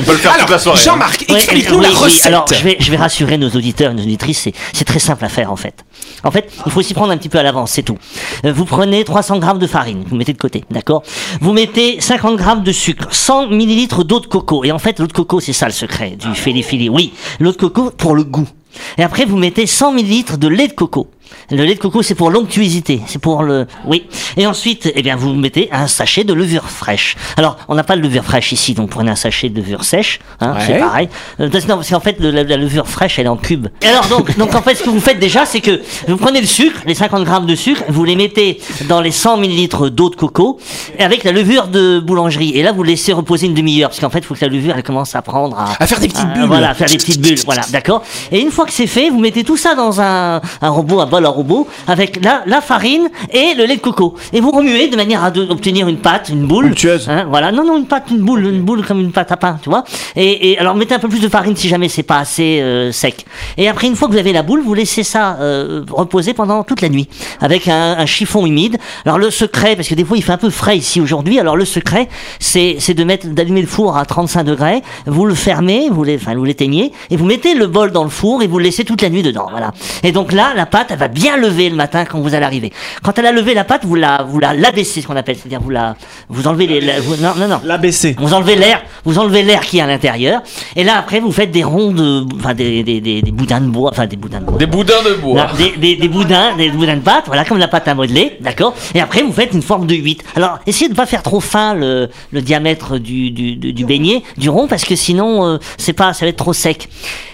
On 0.00 0.04
peut 0.04 0.12
le 0.12 0.18
faire 0.18 0.36
toute 0.38 0.50
la 0.50 0.58
soirée. 0.58 0.78
hein. 0.78 0.84
Jean-Marc, 0.84 1.24
explique-nous 1.28 1.78
oui, 1.78 1.86
la 1.92 1.98
recette. 1.98 2.26
Alors, 2.26 2.46
je 2.50 2.62
vais, 2.62 2.76
je 2.78 2.90
vais 2.90 2.96
rassurer 2.96 3.36
nos 3.36 3.48
auditeurs 3.50 3.68
auditrices, 3.86 4.38
c'est, 4.40 4.52
c'est 4.72 4.84
très 4.84 4.98
simple 4.98 5.24
à 5.24 5.28
faire 5.28 5.52
en 5.52 5.56
fait. 5.56 5.84
En 6.24 6.30
fait, 6.30 6.50
il 6.66 6.72
faut 6.72 6.82
s'y 6.82 6.94
prendre 6.94 7.12
un 7.12 7.16
petit 7.16 7.28
peu 7.28 7.38
à 7.38 7.42
l'avance, 7.42 7.72
c'est 7.72 7.82
tout. 7.82 7.98
Euh, 8.44 8.52
Vous 8.52 8.64
prenez 8.64 9.04
300 9.04 9.38
grammes 9.38 9.58
de 9.58 9.66
farine, 9.66 10.04
vous 10.06 10.16
mettez 10.16 10.32
de 10.32 10.38
côté, 10.38 10.64
d'accord? 10.70 11.02
Vous 11.40 11.52
mettez 11.52 12.00
50 12.00 12.36
grammes 12.36 12.62
de 12.62 12.72
sucre, 12.72 13.08
100 13.10 13.48
millilitres 13.48 14.04
d'eau 14.04 14.20
de 14.20 14.26
coco. 14.26 14.64
Et 14.64 14.72
en 14.72 14.78
fait, 14.78 14.98
l'eau 14.98 15.06
de 15.06 15.12
coco, 15.12 15.40
c'est 15.40 15.52
ça 15.52 15.66
le 15.66 15.72
secret 15.72 16.10
du 16.18 16.34
fili-fili. 16.34 16.88
Oui, 16.88 17.12
l'eau 17.40 17.52
de 17.52 17.56
coco 17.56 17.90
pour 17.90 18.14
le 18.14 18.24
goût. 18.24 18.48
Et 18.96 19.02
après, 19.02 19.24
vous 19.24 19.36
mettez 19.36 19.66
100 19.66 19.92
millilitres 19.92 20.38
de 20.38 20.48
lait 20.48 20.68
de 20.68 20.72
coco. 20.72 21.08
Le 21.50 21.64
lait 21.64 21.74
de 21.74 21.80
coco, 21.80 22.02
c'est 22.02 22.14
pour 22.14 22.30
l'onctuosité, 22.30 23.00
c'est 23.06 23.18
pour 23.18 23.42
le... 23.42 23.66
Oui. 23.86 24.06
Et 24.36 24.46
ensuite, 24.46 24.90
eh 24.94 25.02
bien, 25.02 25.16
vous 25.16 25.32
mettez 25.34 25.68
un 25.72 25.86
sachet 25.86 26.24
de 26.24 26.32
levure 26.32 26.64
fraîche. 26.64 27.16
Alors, 27.36 27.56
on 27.68 27.74
n'a 27.74 27.84
pas 27.84 27.96
de 27.96 28.02
levure 28.02 28.24
fraîche 28.24 28.52
ici, 28.52 28.74
donc 28.74 28.90
prenez 28.90 29.10
un 29.10 29.16
sachet 29.16 29.48
de 29.48 29.56
levure 29.56 29.84
sèche, 29.84 30.18
hein, 30.40 30.54
Ouais. 30.54 30.60
c'est 30.66 30.78
pareil. 30.78 31.08
Euh, 31.40 31.48
parce- 31.50 31.66
non, 31.66 31.76
parce 31.76 31.88
qu'en 31.90 32.00
fait, 32.00 32.18
le- 32.20 32.30
la, 32.30 32.44
la 32.44 32.56
levure 32.56 32.86
fraîche, 32.88 33.18
elle 33.18 33.26
est 33.26 33.30
en 33.30 33.36
cube. 33.36 33.68
Et 33.82 33.86
alors, 33.86 34.06
donc, 34.08 34.36
donc, 34.38 34.54
en 34.54 34.62
fait, 34.62 34.74
ce 34.74 34.82
que 34.82 34.90
vous 34.90 35.00
faites 35.00 35.18
déjà, 35.18 35.46
c'est 35.46 35.60
que 35.60 35.80
vous 36.06 36.16
prenez 36.16 36.40
le 36.40 36.46
sucre, 36.46 36.80
les 36.86 36.94
50 36.94 37.24
grammes 37.24 37.46
de 37.46 37.54
sucre, 37.54 37.82
vous 37.88 38.04
les 38.04 38.16
mettez 38.16 38.60
dans 38.88 39.00
les 39.00 39.10
100 39.10 39.36
millilitres 39.38 39.90
d'eau 39.90 40.10
de 40.10 40.16
coco, 40.16 40.58
avec 40.98 41.24
la 41.24 41.32
levure 41.32 41.68
de 41.68 42.00
boulangerie. 42.00 42.50
Et 42.54 42.62
là, 42.62 42.72
vous 42.72 42.82
laissez 42.82 43.12
reposer 43.12 43.46
une 43.46 43.54
demi-heure, 43.54 43.88
parce 43.90 44.00
qu'en 44.00 44.10
fait, 44.10 44.18
il 44.18 44.24
faut 44.24 44.34
que 44.34 44.44
la 44.44 44.48
levure, 44.50 44.74
elle 44.76 44.82
commence 44.82 45.14
à 45.14 45.22
prendre 45.22 45.58
à... 45.58 45.68
À 45.82 45.86
faire 45.86 46.00
des 46.00 46.08
petites 46.08 46.20
à- 46.20 46.34
bulles. 46.34 46.44
Voilà, 46.46 46.70
à 46.70 46.74
faire 46.74 46.88
des 46.88 46.96
petites 46.96 47.20
bulles, 47.20 47.38
voilà, 47.44 47.62
d'accord. 47.70 48.02
Et 48.32 48.40
une 48.40 48.50
fois 48.50 48.66
que 48.66 48.72
c'est 48.72 48.86
fait, 48.86 49.10
vous 49.10 49.18
mettez 49.20 49.44
tout 49.44 49.56
ça 49.56 49.74
dans 49.74 50.00
un, 50.00 50.40
un 50.60 50.68
robot, 50.68 51.00
un 51.00 51.06
bol 51.18 51.26
à 51.26 51.30
robot, 51.30 51.66
avec 51.86 52.24
la, 52.24 52.42
la 52.46 52.60
farine 52.60 53.08
et 53.32 53.54
le 53.56 53.64
lait 53.64 53.76
de 53.76 53.80
coco. 53.80 54.14
Et 54.32 54.40
vous 54.40 54.50
remuez 54.50 54.88
de 54.88 54.96
manière 54.96 55.24
à 55.24 55.30
de- 55.30 55.42
obtenir 55.48 55.88
une 55.88 55.98
pâte, 55.98 56.28
une 56.28 56.46
boule. 56.46 56.66
Onctueuse. 56.66 57.08
Hein, 57.08 57.26
voilà, 57.28 57.50
non, 57.52 57.64
non, 57.64 57.76
une 57.78 57.86
pâte, 57.86 58.04
une 58.10 58.18
boule, 58.18 58.44
une 58.46 58.62
boule 58.62 58.84
comme 58.86 59.00
une 59.00 59.12
pâte 59.12 59.32
à 59.32 59.36
pain, 59.36 59.58
tu 59.62 59.68
vois. 59.68 59.84
Et, 60.16 60.52
et 60.52 60.58
alors 60.58 60.74
mettez 60.74 60.94
un 60.94 60.98
peu 60.98 61.08
plus 61.08 61.20
de 61.20 61.28
farine 61.28 61.56
si 61.56 61.68
jamais 61.68 61.88
c'est 61.88 62.02
pas 62.02 62.18
assez 62.18 62.60
euh, 62.60 62.92
sec. 62.92 63.24
Et 63.56 63.68
après, 63.68 63.86
une 63.86 63.96
fois 63.96 64.08
que 64.08 64.12
vous 64.12 64.18
avez 64.18 64.32
la 64.32 64.42
boule, 64.42 64.62
vous 64.62 64.74
laissez 64.74 65.02
ça 65.02 65.36
euh, 65.40 65.84
reposer 65.90 66.34
pendant 66.34 66.62
toute 66.62 66.80
la 66.80 66.88
nuit 66.88 67.08
avec 67.40 67.68
un, 67.68 67.96
un 67.98 68.06
chiffon 68.06 68.46
humide. 68.46 68.76
Alors 69.04 69.18
le 69.18 69.30
secret, 69.30 69.74
parce 69.76 69.88
que 69.88 69.94
des 69.94 70.04
fois 70.04 70.16
il 70.16 70.22
fait 70.22 70.32
un 70.32 70.36
peu 70.38 70.50
frais 70.50 70.76
ici 70.76 71.00
aujourd'hui, 71.00 71.38
alors 71.40 71.56
le 71.56 71.64
secret, 71.64 72.08
c'est 72.38 72.94
de 72.94 73.04
mettre, 73.04 73.26
d'allumer 73.28 73.60
le 73.60 73.66
four 73.66 73.96
à 73.96 74.04
35 74.04 74.44
degrés. 74.44 74.82
Vous 75.06 75.26
le 75.26 75.34
fermez, 75.34 75.88
vous 75.90 76.04
les, 76.04 76.16
enfin 76.16 76.34
vous 76.34 76.44
l'éteignez 76.44 76.92
et 77.10 77.16
vous 77.16 77.24
mettez 77.26 77.54
le 77.54 77.66
bol 77.66 77.90
dans 77.90 78.04
le 78.04 78.10
four 78.10 78.42
et 78.42 78.46
vous 78.46 78.58
le 78.58 78.64
laissez 78.64 78.84
toute 78.84 79.02
la 79.02 79.10
nuit 79.10 79.22
dedans. 79.22 79.46
Voilà. 79.50 79.72
Et 80.02 80.12
donc 80.12 80.32
là, 80.32 80.52
la 80.54 80.66
pâte, 80.66 80.88
elle 80.90 80.98
va 80.98 81.07
bien 81.08 81.36
lever 81.36 81.68
le 81.70 81.76
matin 81.76 82.04
quand 82.04 82.20
vous 82.20 82.34
allez 82.34 82.44
arriver. 82.44 82.72
Quand 83.02 83.18
elle 83.18 83.26
a 83.26 83.32
levé 83.32 83.54
la 83.54 83.64
pâte, 83.64 83.84
vous 83.84 83.94
la, 83.94 84.22
vous 84.28 84.38
la 84.38 84.54
l'abaissez, 84.54 85.00
ce 85.02 85.06
qu'on 85.06 85.16
appelle, 85.16 85.36
c'est-à-dire 85.36 85.60
vous 85.60 85.70
la, 85.70 85.96
vous 86.28 86.46
enlevez 86.46 86.66
les, 86.66 86.80
la- 86.80 87.00
vous- 87.00 87.16
non, 87.16 87.34
non, 87.36 87.48
non. 87.48 87.60
L'ABC. 87.64 88.16
Vous 88.18 88.34
enlevez 88.34 88.56
l'air, 88.56 88.82
vous 89.04 89.18
enlevez 89.18 89.42
l'air 89.42 89.60
qui 89.62 89.78
est 89.78 89.82
à 89.82 89.86
l'intérieur, 89.86 90.42
et 90.76 90.84
là 90.84 90.96
après 90.98 91.20
vous 91.20 91.32
faites 91.32 91.50
des 91.50 91.64
ronds 91.64 91.92
de, 91.92 92.24
enfin 92.36 92.54
des, 92.54 92.82
des, 92.82 93.00
des, 93.00 93.22
des 93.22 93.30
boudins 93.32 93.60
de 93.60 93.66
bois, 93.68 93.90
enfin 93.92 94.06
des 94.06 94.16
boudins 94.16 94.40
de 94.40 94.44
bois. 94.44 94.58
Des 94.58 94.66
boudins 94.66 95.02
de 95.08 95.14
bois. 95.14 95.34
Non, 95.42 95.46
des, 95.56 95.76
des, 95.76 95.96
des 95.96 96.08
boudins, 96.08 96.56
des 96.56 96.70
boudins 96.70 96.96
de 96.96 97.00
pâte, 97.02 97.24
voilà, 97.26 97.44
comme 97.44 97.58
la 97.58 97.68
pâte 97.68 97.88
à 97.88 97.94
modeler, 97.94 98.36
d'accord 98.40 98.74
Et 98.94 99.00
après, 99.00 99.22
vous 99.22 99.32
faites 99.32 99.52
une 99.52 99.62
forme 99.62 99.86
de 99.86 99.94
8. 99.94 100.22
Alors, 100.36 100.58
essayez 100.66 100.88
de 100.88 100.92
ne 100.92 100.96
pas 100.96 101.06
faire 101.06 101.22
trop 101.22 101.40
fin 101.40 101.74
le, 101.74 102.08
le 102.32 102.40
diamètre 102.42 102.98
du, 102.98 103.30
du, 103.30 103.56
du, 103.56 103.72
du 103.72 103.84
beignet, 103.84 104.22
du 104.36 104.48
rond, 104.50 104.66
parce 104.68 104.84
que 104.84 104.96
sinon, 104.96 105.44
euh, 105.46 105.58
c'est 105.76 105.92
pas, 105.92 106.12
ça 106.12 106.24
va 106.24 106.28
être 106.30 106.36
trop 106.36 106.52
sec. 106.52 106.88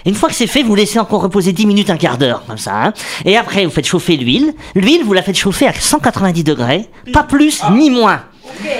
Et 0.05 0.09
une 0.09 0.15
fois 0.15 0.29
que 0.29 0.35
c'est 0.35 0.47
fait, 0.47 0.63
vous 0.63 0.75
laissez 0.75 0.99
encore 0.99 1.21
reposer 1.21 1.51
10 1.51 1.65
minutes, 1.65 1.89
un 1.89 1.97
quart 1.97 2.17
d'heure, 2.17 2.43
comme 2.47 2.57
ça. 2.57 2.71
Hein 2.85 2.93
Et 3.25 3.37
après, 3.37 3.64
vous 3.65 3.71
faites 3.71 3.87
chauffer 3.87 4.17
l'huile. 4.17 4.53
L'huile, 4.75 5.03
vous 5.03 5.13
la 5.13 5.21
faites 5.21 5.37
chauffer 5.37 5.67
à 5.67 5.73
190 5.73 6.43
degrés, 6.43 6.87
pas 7.13 7.23
plus 7.23 7.61
ni 7.71 7.89
moins. 7.89 8.21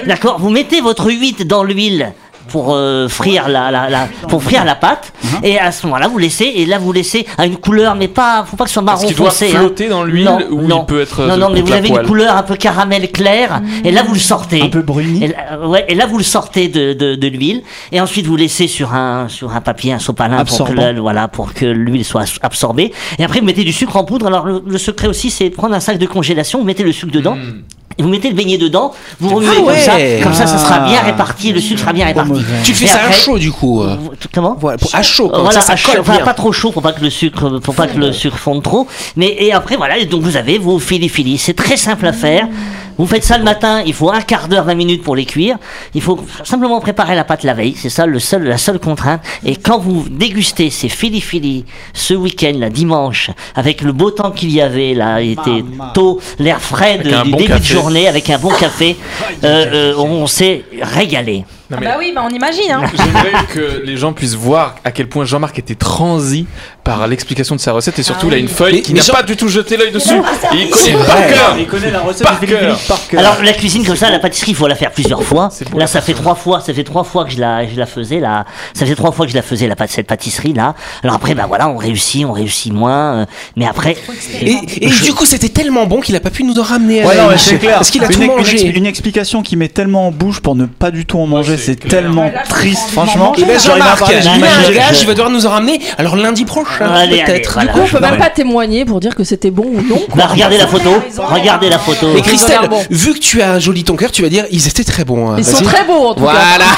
D'accord 0.06 0.40
Vous 0.40 0.50
mettez 0.50 0.82
votre 0.82 1.12
8 1.12 1.48
dans 1.48 1.64
l'huile 1.64 2.14
pour 2.50 2.74
euh, 2.76 3.08
frire 3.08 3.48
la, 3.50 3.72
la, 3.72 3.90
la 3.90 4.08
pour 4.28 4.44
frire 4.44 4.64
la 4.66 4.76
pâte 4.76 5.12
et 5.44 5.58
à 5.60 5.72
ce 5.72 5.86
moment-là 5.88 6.08
vous 6.08 6.18
laissez 6.18 6.46
et 6.46 6.66
là 6.66 6.78
vous 6.80 6.92
laissez 6.92 7.26
à 7.38 7.46
une 7.46 7.58
couleur 7.58 7.96
mais 7.96 8.08
pas 8.08 8.46
faut 8.50 8.56
pas 8.56 8.66
que 8.66 8.70
ce 8.70 8.76
soit 8.76 8.84
marron 8.84 9.10
doit 9.12 9.30
foncé 9.32 9.52
hein. 9.54 9.60
flotter 9.60 9.90
dans 9.90 10.04
l'huile 10.04 10.30
ou 10.52 10.62
non. 10.62 10.82
il 10.84 10.86
peut 10.86 11.02
être 11.02 11.24
non 11.26 11.36
de 11.36 11.40
non 11.42 11.50
mais 11.50 11.62
vous 11.62 11.72
avez 11.72 11.88
poêle 11.90 12.02
une 12.04 12.08
couleur 12.08 12.36
un 12.38 12.44
peu 12.44 12.56
caramel 12.56 13.12
clair 13.12 13.62
et 13.84 13.92
là 13.92 14.04
vous 14.04 14.14
le 14.14 14.20
sortez 14.20 14.62
Un 14.62 14.70
peu 14.70 14.82
bruni. 14.82 15.24
et 15.24 15.28
là, 15.30 15.36
euh, 15.54 15.68
ouais, 15.68 15.86
et 15.88 15.96
là 15.96 16.06
vous 16.06 16.18
le 16.18 16.24
sortez 16.24 16.68
de, 16.68 16.94
de, 16.94 17.16
de 17.16 17.28
l'huile 17.28 17.64
et 17.92 18.00
ensuite 18.02 18.26
vous 18.28 18.36
laissez 18.36 18.68
sur 18.68 18.94
un 18.94 19.28
sur 19.28 19.56
un 19.56 19.62
papier 19.62 19.94
un 19.94 20.00
sopalin 20.00 20.44
pour 20.46 20.68
que 20.68 20.74
le- 20.74 21.00
voilà 21.00 21.28
pour 21.28 21.54
que 21.54 21.66
l'huile 21.66 22.06
soit 22.06 22.26
absorbée 22.42 22.94
et 23.20 23.24
après 23.24 23.40
vous 23.40 23.46
mettez 23.46 23.64
du 23.64 23.74
sucre 23.74 23.96
en 23.98 24.04
poudre 24.04 24.28
alors 24.28 24.46
le, 24.46 24.62
le 24.66 24.78
secret 24.78 25.08
aussi 25.08 25.30
c'est 25.32 25.50
prendre 25.50 25.74
un 25.76 25.80
sac 25.80 25.98
de 25.98 26.06
congélation 26.06 26.60
vous 26.60 26.66
mettez 26.66 26.84
le 26.84 26.92
sucre 26.92 27.12
dedans 27.12 27.36
Hmm. 27.36 27.62
Et 27.98 28.04
vous 28.04 28.10
mettez 28.10 28.30
le 28.30 28.36
beignet 28.36 28.58
dedans, 28.58 28.94
vous 29.20 29.36
remuez 29.36 29.50
Ah 29.52 29.56
comme 29.58 29.66
ouais. 29.68 29.80
ça, 29.80 29.94
comme 30.24 30.34
ça, 30.34 30.48
ça 30.48 30.58
sera 30.58 30.80
bien 30.80 31.00
Ah. 31.02 31.06
réparti, 31.06 31.54
le 31.54 31.60
sucre 31.60 31.82
sera 31.82 31.94
bien 31.94 32.06
réparti. 32.06 32.30
mauvais. 32.32 32.44
Tu 32.64 32.74
fais 32.74 32.86
Et 32.86 32.88
ça 32.88 33.00
à 33.08 33.12
chaud 33.12 33.38
du 33.38 33.52
coup. 33.52 33.82
euh. 33.82 33.96
Comment 34.34 34.56
Voilà, 34.60 34.78
pour- 34.78 34.94
à 34.94 35.02
chaud, 35.04 35.30
comme 35.30 35.44
voilà, 35.44 35.60
ça, 35.60 35.66
ça 35.68 35.74
à 35.74 35.76
chaud, 35.76 35.92
enfin, 36.00 36.18
pas 36.18 36.34
trop 36.34 36.52
chaud 36.52 36.72
pour 36.72 36.82
pas 36.82 36.92
que 36.94 37.02
le 37.02 37.10
sucre, 37.10 37.60
pour 37.60 37.76
pas 37.76 37.88
que 37.88 37.98
le 37.98 38.12
sucre 38.12 38.38
fonde 38.38 38.64
trop. 38.64 38.88
Mais 39.16 39.36
et 39.40 39.54
après 39.54 39.76
voilà, 39.78 40.04
donc 40.06 40.22
vous 40.24 40.36
avez 40.38 40.58
vos 40.58 40.80
fili 40.80 41.10
fili. 41.10 41.38
C'est 41.38 41.54
très 41.56 41.78
simple 41.78 42.06
à 42.08 42.14
faire. 42.14 42.48
Vous 42.98 43.06
faites 43.06 43.26
ça 43.26 43.38
le 43.38 43.44
matin, 43.44 43.82
il 43.86 43.94
faut 43.94 44.10
un 44.10 44.22
quart 44.22 44.48
d'heure, 44.48 44.64
20 44.64 44.74
minutes 44.76 45.04
pour 45.04 45.18
les 45.18 45.26
cuire. 45.26 45.58
Il 45.96 46.02
faut 46.02 46.18
simplement 46.46 46.80
préparer 46.80 47.14
la 47.14 47.26
pâte 47.26 47.44
la 47.44 47.54
veille, 47.54 47.76
c'est 47.78 47.90
ça 47.90 48.06
le 48.06 48.20
seul, 48.20 48.44
la 48.46 48.58
seule 48.58 48.80
contrainte. 48.80 49.20
Et 49.46 49.58
quand 49.58 49.80
vous 49.80 50.06
dégustez 50.10 50.70
ces 50.70 50.88
fili 50.88 51.20
fili 51.20 51.66
ce 51.94 52.14
week-end, 52.14 52.54
là, 52.58 52.70
dimanche, 52.70 53.32
avec 53.54 53.82
le 53.82 53.92
beau 53.92 54.12
temps 54.12 54.32
qu'il 54.32 54.50
y 54.50 54.62
avait, 54.62 54.94
là, 54.94 55.22
il 55.22 55.32
était 55.34 55.62
Maman. 55.62 55.92
tôt, 55.94 56.22
l'air 56.40 56.62
frais 56.62 57.00
de- 57.00 57.04
du 57.24 57.32
bon 57.32 57.38
début 57.38 57.44
de 57.44 57.48
café. 57.50 57.74
Journée, 57.86 58.08
avec 58.08 58.30
un 58.32 58.40
bon 58.40 58.50
café, 58.50 58.98
euh, 59.44 59.94
euh, 59.94 59.96
on 59.98 60.26
s'est 60.26 60.64
régalé. 60.82 61.46
Non, 61.70 61.78
mais 61.80 61.86
Bah 61.86 61.96
oui, 62.00 62.12
bah 62.16 62.24
on 62.26 62.30
imagine. 62.34 62.72
Hein. 62.72 62.84
J'aimerais 62.96 63.46
que 63.54 63.84
les 63.84 63.96
gens 63.98 64.12
puissent 64.14 64.36
voir 64.36 64.76
à 64.84 64.92
quel 64.92 65.08
point 65.08 65.26
Jean-Marc 65.26 65.60
était 65.60 65.76
transi 65.76 66.48
par 66.86 67.08
l'explication 67.08 67.56
de 67.56 67.60
sa 67.60 67.72
recette 67.74 67.98
et 67.98 68.04
surtout 68.04 68.28
il 68.28 68.36
a 68.36 68.38
une 68.38 68.48
feuille 68.48 68.82
qui 68.84 68.94
n'a 68.94 69.04
pas 69.04 69.24
du 69.24 69.36
tout 69.36 69.48
jeté 69.48 69.76
l'œil 69.76 69.92
dessus. 69.92 70.14
Et 70.54 70.58
il 70.62 70.70
connaît 70.70 70.94
par 71.06 71.28
cœur. 71.28 71.56
Il 71.58 71.66
connaît 71.68 71.92
la 71.92 72.00
recette 72.00 72.24
Par 72.24 72.40
cœur. 72.40 73.20
Alors 73.20 73.42
la 73.44 73.54
cuisine 73.54 73.84
comme 73.84 73.96
ça, 73.96 74.10
la 74.12 74.20
pâtisserie, 74.20 74.52
il 74.52 74.56
faut 74.56 74.68
la 74.68 74.76
faire 74.76 74.92
plusieurs 74.92 75.24
fois. 75.24 75.50
Là, 75.76 75.88
ça 75.88 76.00
fait 76.00 76.14
trois 76.14 76.36
fois, 76.36 76.62
ça 76.62 76.74
fait 76.74 76.84
trois 76.84 77.04
fois 77.04 77.26
que 77.26 77.32
je 77.32 77.40
la, 77.40 77.68
je 77.68 77.76
la 77.76 77.88
faisais 77.88 78.20
là. 78.20 78.46
Ça 78.74 78.86
fait 78.86 78.96
trois 78.96 79.12
fois 79.12 79.26
que 79.26 79.32
je 79.32 79.36
la 79.36 79.42
faisais 79.42 79.68
la 79.68 79.76
cette 79.88 80.08
pâtisserie 80.08 80.54
là. 80.54 80.76
Alors 81.04 81.16
après, 81.16 81.34
bah 81.34 81.46
voilà, 81.48 81.68
on 81.70 81.78
réussit, 81.78 82.24
on 82.24 82.32
réussit 82.32 82.72
moins, 82.72 83.16
euh, 83.16 83.26
mais 83.56 83.66
après. 83.66 83.98
Et, 84.42 84.56
et 84.82 84.90
du 84.90 85.14
coup, 85.14 85.26
c'était 85.26 85.50
tellement 85.50 85.88
bon 85.88 86.02
qu'il 86.02 86.16
a 86.16 86.20
pas 86.20 86.30
pu 86.30 86.44
nous 86.44 86.60
en 86.60 86.64
ramener. 86.64 87.02
à 87.02 87.08
Ouais, 87.08 87.18
non, 87.18 87.30
c'est 87.36 87.58
clair. 87.58 87.76
Parce 87.76 87.90
qu'il 87.90 88.04
a 88.04 88.08
une, 88.08 88.14
tout 88.14 88.22
une 88.22 88.28
mangé. 88.28 88.68
une 88.68 88.86
explication 88.86 89.42
qui 89.42 89.56
met 89.56 89.70
tellement 89.70 90.08
en 90.08 90.12
bouche 90.12 90.40
pour 90.40 90.56
ne 90.56 90.66
pas 90.66 90.92
du 90.92 91.06
tout 91.06 91.20
en 91.20 91.26
manger, 91.26 91.58
c'est 91.58 91.76
tellement 91.76 92.32
triste, 92.48 92.90
franchement. 92.92 93.34
Jean-Marc, 93.36 94.04
il 95.02 95.08
va 95.08 95.14
devoir 95.14 95.32
nous 95.32 95.48
en 95.48 95.50
ramener. 95.52 95.80
Alors 95.98 96.16
lundi 96.16 96.46
prochain. 96.46 96.75
Allez, 96.82 97.22
allez, 97.22 97.24
peut-être. 97.24 97.54
voilà. 97.54 97.74
Du 97.74 97.80
coup, 97.80 97.86
on 97.86 97.90
peut 97.98 98.02
même 98.02 98.18
pas 98.18 98.30
témoigner 98.30 98.86
pour 98.86 99.00
dire 99.00 99.16
que 99.16 99.24
c'était 99.24 99.52
bon 99.52 99.66
ou 99.66 99.82
non. 99.82 100.02
Bah, 100.16 100.28
regardez 100.32 100.58
la 100.58 100.68
photo. 100.68 100.92
Regardez 101.18 101.70
la 101.70 101.80
photo. 101.80 102.16
Et 102.16 102.22
Christelle, 102.22 102.68
bon. 102.70 102.82
vu 102.90 103.14
que 103.14 103.20
tu 103.20 103.42
as 103.42 103.54
un 103.54 103.60
joli 103.60 103.84
ton 103.84 103.96
cœur, 103.96 104.12
tu 104.12 104.22
vas 104.22 104.30
dire 104.30 104.46
ils 104.52 104.68
étaient 104.68 104.84
très 104.84 105.06
bons. 105.06 105.32
hein. 105.32 105.36
Ils 105.38 105.46
sont 105.46 105.58
Vas-y. 105.58 105.66
très 105.66 105.84
beaux 105.86 106.08
en 106.08 106.14
tout 106.14 106.26
cas. 106.26 106.32
Voilà. 106.32 106.66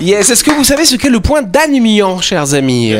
Yes, 0.00 0.30
est-ce 0.30 0.42
que 0.44 0.50
vous 0.50 0.64
savez 0.64 0.84
ce 0.86 0.96
qu'est 0.96 1.10
le 1.10 1.20
point 1.20 1.42
d'Annemian, 1.42 2.20
chers 2.20 2.54
amis? 2.54 2.94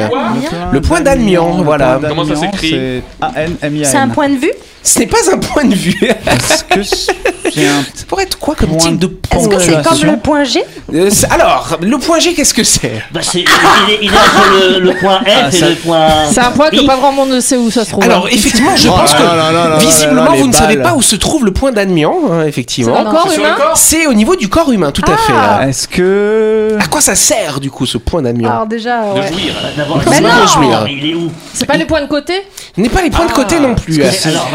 Le 0.72 0.80
point 0.80 1.00
d'Annemian, 1.00 1.62
voilà. 1.62 1.98
Comment 2.06 2.26
ça 2.26 2.36
s'écrit? 2.36 2.70
C'est 2.70 3.02
A-N-M-I-A-N. 3.22 3.88
C'est 3.90 3.96
un 3.96 4.08
point 4.08 4.28
de 4.28 4.36
vue? 4.36 4.52
Ce 4.82 4.98
n'est 4.98 5.06
pas 5.06 5.18
un 5.32 5.36
point 5.38 5.64
de 5.64 5.74
vue. 5.74 5.94
Est-ce 6.02 6.64
que 6.64 6.82
c'est 6.82 7.66
un 7.66 7.82
Ça 7.94 8.04
pourrait 8.08 8.22
être 8.24 8.38
quoi 8.38 8.54
comme 8.54 8.70
Point 8.70 8.78
type 8.78 8.98
de 8.98 9.06
de- 9.08 9.12
point 9.12 9.38
Est-ce 9.40 9.48
que 9.48 9.58
c'est 9.60 9.82
comme 9.82 10.02
le 10.10 10.16
point 10.16 10.44
G 10.44 10.62
Euh, 10.94 11.10
Alors, 11.28 11.76
le 11.82 11.98
point 11.98 12.18
G, 12.18 12.32
qu'est-ce 12.32 12.54
que 12.54 12.64
c'est? 12.64 12.92
Bah, 13.12 13.20
c'est- 13.22 13.40
il, 13.40 13.92
est, 13.92 13.98
il 14.02 14.08
est 14.12 14.16
entre 14.16 14.70
le, 14.72 14.80
le 14.80 14.94
point 14.94 15.20
F 15.50 15.54
et 15.62 15.68
le 15.68 15.74
point. 15.76 16.08
C'est 16.32 16.40
un 16.40 16.50
point 16.50 16.70
que 16.70 16.76
I. 16.76 16.86
pas 16.86 16.96
grand 16.96 17.12
monde 17.12 17.28
ne 17.30 17.40
sait 17.40 17.56
où 17.58 17.70
ça 17.70 17.84
se 17.84 17.90
trouve. 17.90 18.04
Alors, 18.04 18.24
hein. 18.24 18.30
effectivement, 18.32 18.74
je 18.74 18.88
Oh 18.88 18.92
pense 18.92 19.12
là 19.12 19.18
que 19.18 19.22
là 19.22 19.36
là 19.36 19.52
là 19.52 19.68
là 19.68 19.76
visiblement, 19.78 20.34
vous 20.34 20.46
ne 20.46 20.52
savez 20.52 20.78
pas 20.78 20.94
où 20.94 21.02
se 21.02 21.16
trouve 21.16 21.44
le 21.44 21.52
point 21.52 21.72
d'Annemian, 21.72 22.14
hein, 22.30 22.38
C'est 22.42 22.48
effectivement. 22.48 23.04
corps 23.04 23.30
humain 23.36 23.56
C'est 23.74 24.06
au 24.06 24.14
niveau 24.14 24.34
du 24.36 24.48
corps 24.48 24.72
humain, 24.72 24.92
tout 24.92 25.02
à 25.06 25.16
fait. 25.18 25.32
hein. 25.32 25.68
Est-ce 25.68 25.86
que. 25.88 26.76
À 26.80 26.86
quoi 26.86 27.00
ça 27.02 27.14
sert, 27.14 27.60
du 27.60 27.70
coup, 27.70 27.84
ce 27.84 27.98
point 27.98 28.22
d'Annemian 28.22 28.50
Alors 28.50 28.66
déjà, 28.66 29.02
De 29.14 29.20
ouais. 29.20 29.28
jouir. 29.28 29.52
Mais 29.76 29.84
c'est 30.16 30.20
non 30.22 30.28
pas 30.30 30.46
jouir. 30.46 30.86
Il 30.88 31.10
est 31.10 31.14
où? 31.14 31.30
C'est 31.52 31.66
pas 31.66 31.76
les 31.76 31.84
points 31.84 32.00
de 32.00 32.06
côté? 32.08 32.32
Ce 32.74 32.80
n'est 32.80 32.88
pas 32.88 33.02
les 33.02 33.10
points 33.10 33.26
de 33.26 33.32
côté 33.32 33.58
non 33.60 33.74
plus. 33.74 34.00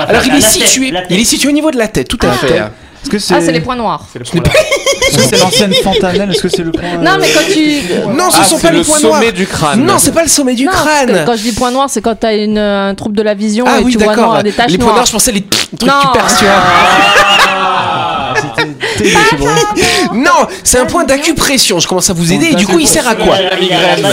Alors, 0.08 0.15
Alors, 0.16 0.26
il 0.28 0.36
est 0.36 0.42
situé, 0.42 0.94
il 1.10 1.20
est 1.20 1.24
situé 1.24 1.50
au 1.50 1.54
niveau 1.54 1.72
de 1.72 1.78
la 1.78 1.88
tête, 1.88 2.08
tout 2.08 2.20
à 2.22 2.32
fait. 2.32 2.56
Est-ce 2.58 3.12
que 3.12 3.20
c'est. 3.20 3.36
Ah, 3.36 3.38
c'est 3.40 3.52
les 3.52 3.60
points 3.62 3.76
noirs. 3.76 4.04
Est-ce 4.20 4.32
que 4.32 4.40
c'est 5.30 5.38
l'ancienne 5.38 5.72
fontanelle 5.84 6.32
Est-ce 6.32 6.42
que 6.42 6.50
c'est 6.50 6.64
le 6.64 6.72
point. 6.72 6.82
Non, 7.00 7.18
mais 7.22 7.28
quand 7.32 7.42
tu. 7.54 7.82
Non, 8.18 8.32
ce 8.32 8.38
Ah, 8.42 8.46
sont 8.46 8.56
c'est 8.58 8.62
pas 8.68 8.72
les 8.72 8.80
le 8.80 8.84
points 8.84 8.98
sommet 8.98 9.20
noirs. 9.20 9.34
du 9.34 9.46
crâne. 9.46 9.86
Non, 9.86 9.94
c'est 10.00 10.12
pas 10.12 10.24
le 10.24 10.28
sommet 10.28 10.56
du 10.56 10.66
Non, 10.66 10.72
crâne. 10.72 11.24
Quand 11.24 11.36
je 11.36 11.44
dis 11.44 11.52
point 11.52 11.70
noir, 11.70 11.88
c'est 11.88 12.02
quand 12.02 12.16
t'as 12.16 12.36
une, 12.36 12.58
euh, 12.58 12.90
un 12.90 12.96
trouble 12.96 13.16
de 13.16 13.22
la 13.22 13.36
vision 13.36 13.66
Ah 13.68 13.80
et 13.80 13.84
oui, 13.84 13.92
tu 13.92 14.00
vois 14.00 14.08
d'accord. 14.16 14.26
noir, 14.32 14.42
des 14.44 14.52
taches 14.54 14.72
Les 14.72 14.80
points 14.80 14.94
noirs, 14.94 15.06
je 15.06 15.12
pensais 15.12 15.32
les 15.34 15.44
trucs 15.44 15.70
que 15.72 15.76
tu 15.86 15.86
perds, 16.14 16.36
tu 16.40 16.46
vois. 16.46 16.54
Non, 20.14 20.48
c'est 20.64 20.80
un 20.80 20.86
point 20.86 21.04
d'acupression. 21.04 21.80
Je 21.80 21.88
commence 21.88 22.10
à 22.10 22.14
vous 22.14 22.32
aider. 22.34 22.48
Et 22.48 22.56
du 22.56 22.66
coup, 22.66 22.80
il 22.80 22.88
sert 22.88 23.08
à 23.08 23.16
quoi. 23.16 23.36
Bah. 24.02 24.10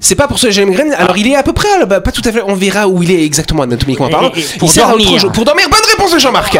C'est 0.00 0.14
pas 0.14 0.26
pour 0.28 0.38
ça 0.38 0.48
que 0.48 0.52
j'ai 0.52 0.62
la 0.62 0.66
migraine. 0.68 0.92
Alors, 0.98 1.16
il 1.16 1.26
est 1.28 1.36
à 1.36 1.42
peu 1.42 1.52
près, 1.52 1.68
euh, 1.80 1.86
bah, 1.86 2.00
pas 2.00 2.12
tout 2.12 2.22
à 2.24 2.32
fait. 2.32 2.42
On 2.46 2.54
verra 2.54 2.88
où 2.88 3.02
il 3.02 3.10
est 3.10 3.24
exactement 3.24 3.62
anatomiquement 3.62 4.08
parlant. 4.08 4.30
Il 4.36 4.58
pour 4.58 4.70
sert 4.70 4.86
à 4.86 4.94
autre 4.94 4.98
dormir. 5.02 5.20
chose. 5.20 5.30
Pour 5.32 5.44
dormir. 5.44 5.68
Bonne 5.70 5.80
réponse 5.88 6.12
de 6.12 6.18
Jean-Marc. 6.18 6.58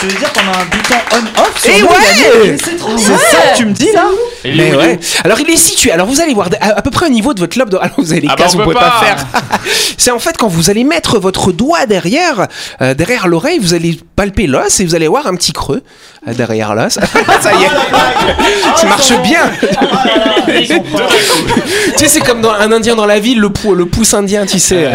Tu 0.00 0.06
veux 0.06 0.18
dire 0.18 0.32
qu'on 0.32 0.40
a 0.40 0.62
un 0.62 0.64
bouton 0.64 0.94
on-off 1.12 1.62
sur 1.62 1.70
Et 1.72 1.80
nous, 1.80 1.86
ouais 1.86 2.44
Yannick 2.46 2.62
C'est 2.98 3.16
ça 3.16 3.52
que 3.52 3.56
tu 3.56 3.66
me 3.66 3.72
dis 3.72 3.92
là 3.92 4.06
Mais 4.44 4.74
ouais. 4.74 4.98
Alors 5.24 5.40
il 5.40 5.48
est 5.50 5.56
situé. 5.56 5.90
Alors 5.92 6.06
vous 6.06 6.20
allez 6.20 6.34
voir 6.34 6.48
à, 6.60 6.78
à 6.78 6.82
peu 6.82 6.90
près 6.90 7.06
au 7.06 7.10
niveau 7.10 7.34
de 7.34 7.40
votre 7.40 7.58
lobe. 7.58 7.70
De... 7.70 7.76
Alors 7.78 7.94
vous 7.98 8.12
avez 8.12 8.20
les 8.22 8.28
Ah 8.30 8.36
bah, 8.36 8.44
cases, 8.44 8.54
on 8.54 8.58
vous 8.58 8.64
peut 8.64 8.70
pouvez 8.72 8.84
pas, 8.84 8.90
pas. 9.00 9.04
faire. 9.04 9.26
C'est 9.98 10.10
en 10.10 10.18
fait 10.18 10.36
quand 10.36 10.48
vous 10.48 10.70
allez 10.70 10.84
mettre 10.84 11.18
votre 11.18 11.52
doigt 11.52 11.86
derrière, 11.86 12.48
euh, 12.80 12.94
derrière 12.94 13.28
l'oreille, 13.28 13.58
vous 13.60 13.74
allez 13.74 13.98
palper 14.16 14.46
l'os 14.46 14.80
et 14.80 14.84
vous 14.84 14.94
allez 14.94 15.06
voir 15.08 15.26
un 15.26 15.34
petit 15.36 15.52
creux 15.52 15.82
euh, 16.28 16.34
derrière 16.34 16.74
l'os. 16.74 16.94
ça 17.40 17.52
y 17.54 17.62
est, 17.64 18.76
ça 18.76 18.86
marche 18.86 19.12
bien. 19.22 19.50
tu 21.96 21.98
sais, 21.98 22.08
c'est 22.08 22.20
comme 22.20 22.40
dans 22.40 22.50
un 22.52 22.72
Indien 22.72 22.94
dans 22.96 23.06
la 23.06 23.18
ville, 23.18 23.38
le, 23.38 23.50
pou- 23.50 23.74
le 23.74 23.86
pouce 23.86 24.14
indien, 24.14 24.46
tu 24.46 24.58
sais. 24.58 24.90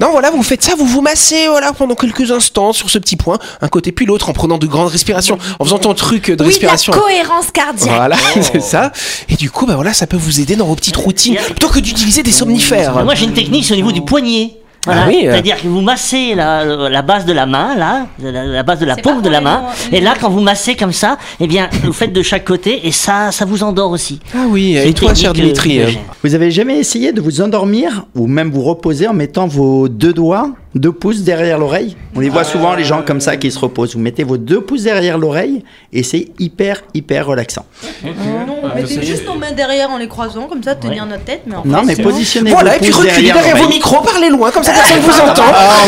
Non, 0.00 0.08
voilà, 0.12 0.30
vous 0.30 0.42
faites 0.42 0.62
ça, 0.62 0.72
vous 0.76 0.86
vous 0.86 1.02
massez, 1.02 1.46
voilà, 1.48 1.72
pendant 1.72 1.94
quelques 1.94 2.30
instants 2.30 2.72
sur 2.72 2.88
ce 2.90 2.98
petit 2.98 3.16
point, 3.16 3.38
un 3.60 3.68
côté 3.68 3.92
puis 3.92 4.06
l'autre, 4.06 4.28
en 4.28 4.32
prenant 4.32 4.58
de 4.58 4.66
grandes 4.66 4.88
respirations, 4.88 5.38
en 5.58 5.64
faisant 5.64 5.78
ton 5.78 5.94
truc 5.94 6.26
de 6.26 6.30
Oui, 6.32 6.36
de 6.36 6.42
la 6.42 6.46
respiration. 6.48 6.92
cohérence 6.92 7.50
cardiaque. 7.52 7.94
Voilà, 7.94 8.16
c'est 8.40 8.62
ça. 8.62 8.87
Et 9.28 9.36
du 9.36 9.50
coup, 9.50 9.66
bah 9.66 9.74
voilà, 9.74 9.92
ça 9.92 10.06
peut 10.06 10.16
vous 10.16 10.40
aider 10.40 10.56
dans 10.56 10.66
vos 10.66 10.74
petites 10.74 10.96
routines 10.96 11.36
plutôt 11.36 11.68
que 11.68 11.80
d'utiliser 11.80 12.22
des 12.22 12.32
somnifères. 12.32 13.04
Moi, 13.04 13.14
j'ai 13.14 13.24
une 13.24 13.34
technique, 13.34 13.64
c'est 13.64 13.72
au 13.74 13.76
niveau 13.76 13.92
du 13.92 14.02
poignet. 14.02 14.52
Voilà. 14.86 15.02
Ah 15.04 15.08
oui, 15.08 15.26
euh. 15.26 15.32
C'est-à-dire 15.32 15.60
que 15.60 15.66
vous 15.66 15.80
massez 15.80 16.34
la, 16.34 16.64
la 16.64 17.02
base 17.02 17.26
de 17.26 17.32
la 17.32 17.46
main, 17.46 17.74
là, 17.76 18.06
la, 18.22 18.44
la 18.44 18.62
base 18.62 18.78
de 18.78 18.86
la 18.86 18.96
paume 18.96 19.20
de 19.20 19.28
la 19.28 19.40
main, 19.40 19.64
et 19.92 20.00
là, 20.00 20.14
quand 20.18 20.30
vous 20.30 20.40
massez 20.40 20.76
comme 20.76 20.92
ça, 20.92 21.18
eh 21.40 21.46
bien, 21.46 21.68
vous 21.82 21.92
faites 21.92 22.12
de 22.12 22.22
chaque 22.22 22.44
côté, 22.44 22.86
et 22.86 22.92
ça, 22.92 23.30
ça 23.32 23.44
vous 23.44 23.64
endort 23.64 23.90
aussi. 23.90 24.20
Ah 24.34 24.46
oui, 24.48 24.76
et 24.76 24.94
toi, 24.94 25.14
cher 25.14 25.30
euh, 25.30 25.34
Dimitri 25.34 25.80
euh. 25.80 25.88
Vous 26.22 26.34
avez 26.34 26.50
jamais 26.50 26.78
essayé 26.78 27.12
de 27.12 27.20
vous 27.20 27.40
endormir 27.42 28.06
ou 28.14 28.28
même 28.28 28.50
vous 28.50 28.62
reposer 28.62 29.08
en 29.08 29.14
mettant 29.14 29.46
vos 29.46 29.88
deux 29.88 30.14
doigts, 30.14 30.52
deux 30.74 30.92
pouces 30.92 31.22
derrière 31.22 31.58
l'oreille 31.58 31.96
On 32.14 32.20
les 32.20 32.28
voit 32.28 32.44
souvent 32.44 32.74
les 32.74 32.84
gens 32.84 33.02
comme 33.02 33.20
ça 33.20 33.36
qui 33.36 33.50
se 33.50 33.58
reposent. 33.58 33.94
Vous 33.94 34.00
mettez 34.00 34.24
vos 34.24 34.36
deux 34.36 34.60
pouces 34.60 34.82
derrière 34.82 35.18
l'oreille 35.18 35.64
et 35.92 36.02
c'est 36.02 36.28
hyper 36.38 36.82
hyper 36.94 37.26
relaxant. 37.26 37.64
On 38.04 38.74
mettait 38.74 39.02
juste 39.02 39.26
nos 39.26 39.34
mains 39.34 39.52
derrière 39.52 39.90
en 39.90 39.96
les 39.98 40.08
croisant, 40.08 40.46
comme 40.46 40.62
ça, 40.62 40.74
tenir 40.74 41.06
notre 41.06 41.24
tête. 41.24 41.42
Mais 41.46 41.56
en 41.56 41.64
Non 41.64 41.82
mais 41.84 41.96
positionnez 41.96 42.50
Voilà, 42.50 42.72
vos 42.72 42.76
et 42.76 42.80
puis 42.80 42.92
reculez 42.92 43.32
derrière 43.32 43.56
vos 43.56 43.62
l'oreille. 43.62 43.74
micros, 43.76 44.02
parlez 44.02 44.28
loin, 44.30 44.50
comme 44.50 44.62
ça 44.64 44.72
personne 44.72 45.00
vous 45.00 45.20
entend. 45.20 45.44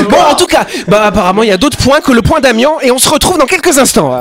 Bon, 0.08 0.16
en 0.30 0.34
tout 0.34 0.46
cas, 0.46 0.66
bah 0.88 1.04
apparemment, 1.06 1.42
il 1.42 1.48
y 1.48 1.52
a 1.52 1.56
d'autres 1.58 1.78
points 1.78 2.00
que 2.00 2.12
le 2.12 2.22
point 2.22 2.40
d'Amiens, 2.40 2.72
et 2.82 2.90
on 2.90 2.98
se 2.98 3.08
retrouve 3.10 3.38
dans 3.38 3.46
quelques 3.46 3.78
instants. 3.78 4.20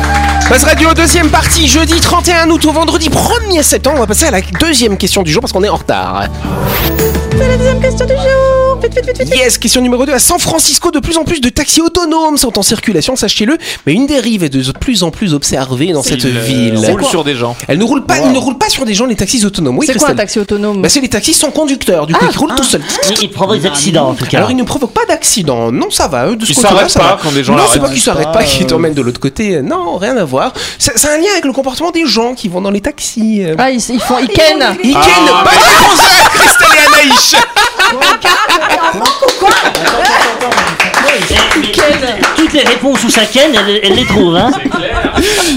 Buzz 0.49 0.63
Radio, 0.63 0.93
deuxième 0.93 1.29
partie, 1.29 1.67
jeudi 1.67 1.99
31 1.99 2.49
août 2.49 2.65
au 2.65 2.71
vendredi 2.71 3.09
1er 3.09 3.63
septembre. 3.63 3.97
On 3.97 4.01
va 4.01 4.07
passer 4.07 4.25
à 4.25 4.31
la 4.31 4.41
deuxième 4.41 4.97
question 4.97 5.23
du 5.23 5.31
jour 5.31 5.41
parce 5.41 5.53
qu'on 5.53 5.63
est 5.63 5.69
en 5.69 5.75
retard. 5.77 6.25
C'est 7.31 7.47
la 7.47 7.57
deuxième 7.57 7.79
question 7.79 8.05
du 8.05 8.13
jour. 8.13 8.60
Vite, 8.81 8.95
vite, 8.95 9.05
vite, 9.05 9.19
vite. 9.29 9.35
Yes, 9.35 9.57
question 9.57 9.81
numéro 9.81 10.05
2. 10.05 10.13
À 10.13 10.19
San 10.19 10.39
Francisco, 10.39 10.91
de 10.91 10.99
plus 10.99 11.17
en 11.17 11.23
plus 11.23 11.39
de 11.41 11.49
taxis 11.49 11.81
autonomes 11.81 12.37
sont 12.37 12.57
en 12.57 12.61
circulation, 12.63 13.15
sachez-le, 13.15 13.57
mais 13.85 13.93
une 13.93 14.07
dérive 14.07 14.43
est 14.43 14.49
de 14.49 14.71
plus 14.71 15.03
en 15.03 15.11
plus 15.11 15.33
observée 15.33 15.91
dans 15.93 16.03
cette 16.03 16.23
Il, 16.23 16.35
euh, 16.37 16.41
ville. 16.41 16.77
roule 16.77 17.03
sur 17.05 17.23
des 17.23 17.35
gens. 17.35 17.55
Elle 17.67 17.77
ne 17.77 17.83
roule 17.83 18.03
pas, 18.05 18.19
ils 18.19 18.31
ne 18.31 18.37
roulent 18.37 18.57
pas 18.57 18.69
sur 18.69 18.85
des 18.85 18.93
gens, 18.93 19.05
les 19.05 19.15
taxis 19.15 19.45
autonomes. 19.45 19.77
Oui, 19.77 19.85
C'est 19.85 19.97
quoi 19.97 20.09
un 20.09 20.15
taxi 20.15 20.39
autonome 20.39 20.81
bah, 20.81 20.89
C'est 20.89 20.99
les 21.01 21.09
taxis 21.09 21.33
sans 21.33 21.51
conducteur, 21.51 22.07
du 22.07 22.13
coup, 22.13 22.25
ils 22.31 22.37
roulent 22.37 22.55
tout 22.55 22.63
seuls. 22.63 22.81
Il, 23.09 23.23
il 23.23 23.29
provoque 23.31 23.59
des 23.59 23.67
accidents, 23.67 24.09
en 24.09 24.13
tout 24.13 24.25
cas. 24.25 24.37
Alors, 24.37 24.51
ils 24.51 24.57
ne 24.57 24.63
provoquent 24.63 24.93
pas 24.93 25.05
d'accident. 25.07 25.71
Non, 25.71 25.89
ça 25.91 26.07
va. 26.07 26.27
eux, 26.27 26.35
De 26.35 26.45
ce 26.45 26.51
Ils 26.51 26.55
côté-là, 26.55 26.71
s'arrêtent 26.73 26.89
ça 26.91 26.99
pas 26.99 27.05
va. 27.15 27.19
quand 27.21 27.31
des 27.31 27.43
gens 27.43 27.55
Non, 27.55 27.63
c'est 27.71 27.79
pas 27.79 27.89
qu'ils 27.89 28.01
s'arrêtent 28.01 28.31
pas, 28.31 28.43
qu'ils 28.43 28.65
t'emmènent 28.65 28.93
de 28.93 29.01
l'autre 29.01 29.19
côté. 29.19 29.61
Non, 29.61 29.97
rien 29.97 30.17
à 30.17 30.23
voir. 30.23 30.53
C'est 30.79 30.91
un 31.07 31.17
lien 31.17 31.31
avec 31.33 31.45
le 31.45 31.53
comportement 31.53 31.91
des 31.91 32.05
gens 32.05 32.33
qui 32.33 32.47
vont 32.49 32.61
dans 32.61 32.71
les 32.71 32.81
taxis. 32.81 33.43
Ah, 33.57 33.69
ils, 33.71 33.77
ils 33.89 33.99
font. 33.99 34.17
Ils 34.19 34.27
ken 34.27 34.75
Ils 34.83 34.95
Ah. 34.95 35.01
kennent. 35.05 35.25
Bonne 35.25 35.63
réponse 35.69 35.97
de 35.97 36.39
Christelle 36.39 36.77
et 36.77 37.07
Anaïs. 37.09 37.35
Cala 38.75 38.89
a 38.89 38.93
boca, 38.93 39.27
vai! 39.37 39.51
Toutes 42.51 42.63
les 42.63 42.67
réponses 42.69 43.03
où 43.05 43.09
ça 43.09 43.21
ken, 43.25 43.51
elle, 43.55 43.79
elle 43.83 43.95
les 43.95 44.05
trouve, 44.05 44.35
hein. 44.35 44.51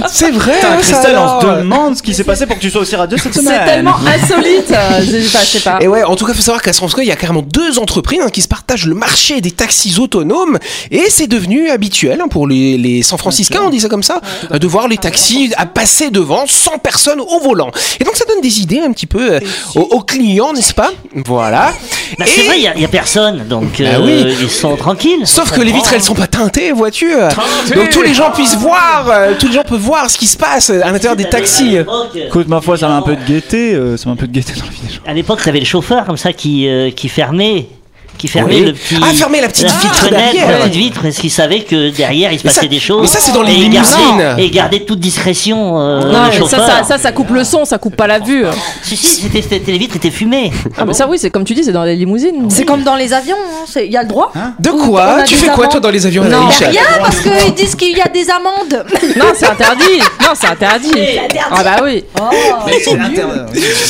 C'est 0.09 0.31
vrai, 0.31 0.55
Putain, 0.57 0.69
hein, 0.69 0.77
ça, 0.83 0.93
Christelle, 0.97 1.17
on 1.19 1.41
se 1.41 1.45
alors. 1.47 1.59
demande 1.59 1.97
ce 1.97 2.03
qui 2.03 2.15
s'est 2.15 2.25
passé 2.25 2.47
pour 2.47 2.57
que 2.57 2.61
tu 2.61 2.71
sois 2.71 2.83
aussi 2.83 2.97
radieux 2.97 3.17
cette 3.19 3.35
semaine. 3.35 3.61
C'est 3.65 3.73
tellement 3.73 3.95
insolite. 4.07 4.71
euh, 4.71 5.01
je 5.01 5.21
je 5.21 5.29
sais 5.29 5.61
pas. 5.61 5.79
Et 5.81 5.89
ouais, 5.89 6.03
en 6.05 6.17
tout 6.17 6.25
cas, 6.25 6.33
il 6.33 6.37
faut 6.37 6.43
savoir 6.43 6.63
qu'à 6.63 6.73
San 6.73 6.79
Francisco, 6.81 7.01
il 7.01 7.07
y 7.09 7.13
a 7.13 7.17
carrément 7.17 7.43
deux 7.43 7.79
entreprises 7.79 8.21
hein, 8.23 8.29
qui 8.31 8.43
se 8.43 8.49
partagent 8.49 8.87
le 8.87 8.95
marché 8.95 9.41
des 9.41 9.51
taxis 9.51 9.99
autonomes 9.99 10.59
et 10.91 11.05
c'est 11.09 11.27
devenu 11.27 11.71
habituel 11.71 12.21
hein, 12.23 12.29
pour 12.29 12.47
les, 12.47 12.77
les 12.79 13.03
San 13.03 13.19
Franciscains, 13.19 13.63
on 13.65 13.71
dit 13.71 13.81
ça 13.81 13.89
comme 13.89 14.03
ça, 14.03 14.21
euh, 14.53 14.59
de 14.59 14.67
voir 14.67 14.89
les 14.89 14.99
taxis 14.99 15.53
à 15.57 15.67
passer 15.67 16.11
devant 16.11 16.45
sans 16.47 16.79
personne 16.79 17.21
au 17.21 17.41
volant. 17.41 17.71
Et 18.01 18.05
donc 18.05 18.17
ça 18.17 18.25
donne 18.27 18.41
des 18.41 18.61
idées 18.61 18.81
un 18.81 18.93
petit 18.93 19.07
peu 19.07 19.35
euh, 19.35 19.41
aux, 19.77 19.81
aux 19.81 20.01
clients, 20.03 20.53
n'est-ce 20.53 20.75
pas? 20.75 20.91
Voilà. 21.27 21.73
Bah, 22.19 22.25
Et- 22.27 22.31
c'est 22.31 22.43
vrai, 22.43 22.57
il 22.59 22.81
y 22.81 22.85
a- 22.85 22.89
personne, 22.89 23.47
donc 23.49 23.79
Bah 23.81 23.85
euh, 23.99 24.05
oui. 24.27 24.37
ils 24.43 24.51
sont 24.51 24.77
tranquilles. 24.77 25.27
Sauf 25.27 25.51
que 25.51 25.61
les 25.61 25.73
vitres 25.73 25.93
elles 25.95 26.03
sont 26.03 26.15
pas 26.15 26.27
teintées, 26.29 26.71
vois-tu 26.85 27.11
Donc 27.75 27.91
tous 27.91 28.03
les 28.03 28.15
gens 28.15 28.31
puissent 28.31 28.57
voir, 28.57 29.07
euh, 29.09 29.33
tous 29.39 29.47
les 29.49 29.55
gens 29.55 29.63
peuvent 29.63 29.81
voir 29.81 30.11
ce 30.11 30.19
qui 30.19 30.27
se 30.27 30.37
passe 30.37 30.71
à 30.71 30.91
l'intérieur 30.93 31.17
des 31.17 31.29
taxis. 31.29 31.79
Écoute, 32.15 32.49
ma 32.49 32.61
foi, 32.61 32.77
ça 32.77 32.89
met 32.89 32.95
un 32.95 33.03
peu 33.03 33.17
de 33.17 33.25
gaieté. 33.25 33.75
euh, 33.75 33.97
ça 33.97 34.07
met 34.09 34.13
un 34.13 34.17
peu 34.17 34.27
de 34.27 34.33
gaieté 34.33 34.53
dans 34.59 34.65
la 34.65 34.71
vie 34.71 34.81
des 34.87 34.93
gens. 34.93 35.01
À 35.07 35.15
l'époque, 35.15 35.41
t'avais 35.43 35.61
le 35.61 35.65
chauffeur 35.65 36.05
comme 36.05 36.17
ça 36.17 36.33
qui, 36.33 36.69
euh, 36.69 36.91
qui 36.91 37.09
fermait. 37.09 37.67
Qui 38.19 38.29
fermait 38.29 38.55
Oui. 38.57 38.65
le 38.67 38.73
petit. 38.73 38.97
Ah, 39.03 39.13
fermer 39.15 39.41
la 39.41 39.49
petite 39.49 39.67
vitre 39.67 39.95
fenêtre, 39.95 40.33
derrière. 40.33 40.51
La 40.51 40.57
petite 40.67 40.75
vitre, 40.75 41.01
parce 41.03 41.17
qu'il 41.17 41.31
savait 41.31 41.61
que 41.63 41.91
derrière 41.91 42.33
il 42.33 42.39
se 42.39 42.45
passait 42.45 42.61
ça- 42.63 42.67
des 42.67 42.81
choses. 42.81 43.03
mais 43.03 43.07
ça, 43.09 43.19
c'est 43.21 43.33
dans 43.33 43.43
les 43.43 43.53
Et 43.53 43.57
il 43.57 43.71
gardait- 43.71 43.97
limousines. 43.97 44.35
Et 44.39 44.51
gardait 44.51 44.81
toute 44.81 45.01
discrétion. 45.01 45.81
euh, 45.81 46.13
Non, 46.13 46.25
le 46.27 46.47
ça, 46.47 46.59
ça, 46.67 46.85
ça, 46.85 46.99
ça 46.99 47.13
coupe 47.13 47.31
le 47.31 47.45
son, 47.45 47.65
ça 47.65 47.79
coupe 47.79 47.97
pas 47.97 48.07
la 48.07 48.19
vue. 48.19 48.45
Si, 48.83 48.97
si, 48.97 49.23
c'était, 49.23 49.43
c'était- 49.43 49.73
les 49.73 49.79
vitres 49.79 49.97
étaient 49.97 50.11
fumées. 50.11 50.53
Ah, 50.79 50.85
mais 50.87 50.95
ça, 50.95 51.07
oui, 51.09 51.19
c'est 51.19 51.31
comme 51.31 51.45
tu 51.45 51.55
dis, 51.55 51.65
c'est 51.65 51.73
dans 51.73 51.85
les 51.85 51.97
limousines. 51.97 52.49
C'est 52.51 52.65
comme 52.65 52.83
dans 52.83 52.97
les 52.97 53.13
avions, 53.13 53.37
hein, 53.37 53.65
il 53.85 53.91
y 53.93 53.97
a 53.97 54.03
le 54.03 54.09
droit. 54.09 54.33
De 54.59 54.71
Ou 54.71 54.81
on 54.81 54.89
quoi 54.89 55.23
Tu 55.25 55.35
fais 55.35 55.49
quoi 55.49 55.69
toi 55.69 55.81
dans 55.81 55.91
les 55.91 56.07
avions 56.07 56.25
Non. 56.25 56.49
Rien, 56.49 56.83
parce 57.01 57.21
qu'ils 57.21 57.55
disent 57.55 57.75
qu'il 57.75 57.97
y 57.97 58.01
a 58.01 58.09
des 58.09 58.27
amendes. 58.31 58.85
Non, 59.17 59.27
c'est 59.35 59.47
interdit. 59.47 59.99
Non, 60.21 60.29
c'est 60.35 60.47
interdit. 60.49 60.91
Ah 61.51 61.63
bah 61.63 61.77
oui. 61.85 62.05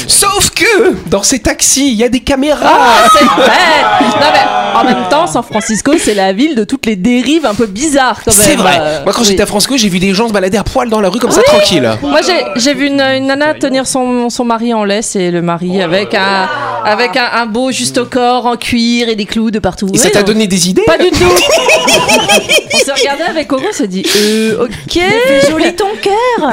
Sauf 0.08 0.50
que 0.50 0.94
dans 1.08 1.22
ces 1.22 1.38
taxis, 1.38 1.88
il 1.88 1.94
y 1.94 2.04
a 2.04 2.08
des 2.08 2.20
caméras. 2.20 2.60
Ah, 2.64 3.06
c'est 3.12 3.24
vrai. 3.24 4.13
Non, 4.20 4.26
mais 4.32 4.78
en 4.80 4.84
même 4.84 5.08
temps, 5.08 5.26
San 5.26 5.42
Francisco, 5.42 5.92
c'est 5.98 6.14
la 6.14 6.32
ville 6.32 6.54
de 6.54 6.64
toutes 6.64 6.86
les 6.86 6.96
dérives 6.96 7.46
un 7.46 7.54
peu 7.54 7.66
bizarres 7.66 8.20
quand 8.24 8.32
même. 8.36 8.40
c'est 8.46 8.56
vrai. 8.56 8.78
Euh, 8.80 9.04
Moi, 9.04 9.12
quand 9.12 9.20
oui. 9.22 9.28
j'étais 9.28 9.42
à 9.42 9.46
Francisco, 9.46 9.76
j'ai 9.76 9.88
vu 9.88 9.98
des 9.98 10.12
gens 10.14 10.28
se 10.28 10.32
balader 10.32 10.56
à 10.58 10.64
poil 10.64 10.88
dans 10.88 11.00
la 11.00 11.08
rue 11.08 11.18
comme 11.18 11.30
ça, 11.30 11.42
tranquille. 11.42 11.88
Moi, 12.02 12.20
j'ai- 12.26 12.44
j'ai 12.56 12.74
vu 12.74 12.86
une, 12.86 13.00
une 13.00 13.26
nana 13.26 13.54
tenir 13.54 13.86
son, 13.86 14.30
son 14.30 14.44
mari 14.44 14.72
en 14.74 14.84
laisse 14.84 15.16
et 15.16 15.30
le 15.30 15.42
mari 15.42 15.80
avec 15.82 16.14
un 16.14 16.48
avec 16.86 17.16
un, 17.16 17.28
un 17.40 17.46
beau 17.46 17.72
juste 17.72 17.96
au 17.96 18.04
corps 18.04 18.44
en 18.44 18.56
cuir 18.56 19.08
et 19.08 19.16
des 19.16 19.24
clous 19.24 19.50
de 19.50 19.58
partout. 19.58 19.88
Et 19.94 19.98
ça 19.98 20.10
t'a 20.10 20.20
non. 20.20 20.26
donné 20.26 20.46
des 20.46 20.68
idées 20.68 20.82
Pas 20.86 20.98
du 20.98 21.10
tout. 21.10 21.24
on 22.74 22.78
s'est 22.78 22.92
regardé 22.92 23.22
avec 23.22 23.50
Oro, 23.52 23.62
on 23.70 23.72
s'est 23.72 23.88
dit, 23.88 24.04
euh, 24.16 24.64
ok. 24.64 25.00
Joli 25.50 25.74
ton 25.74 25.86
cœur. 26.02 26.50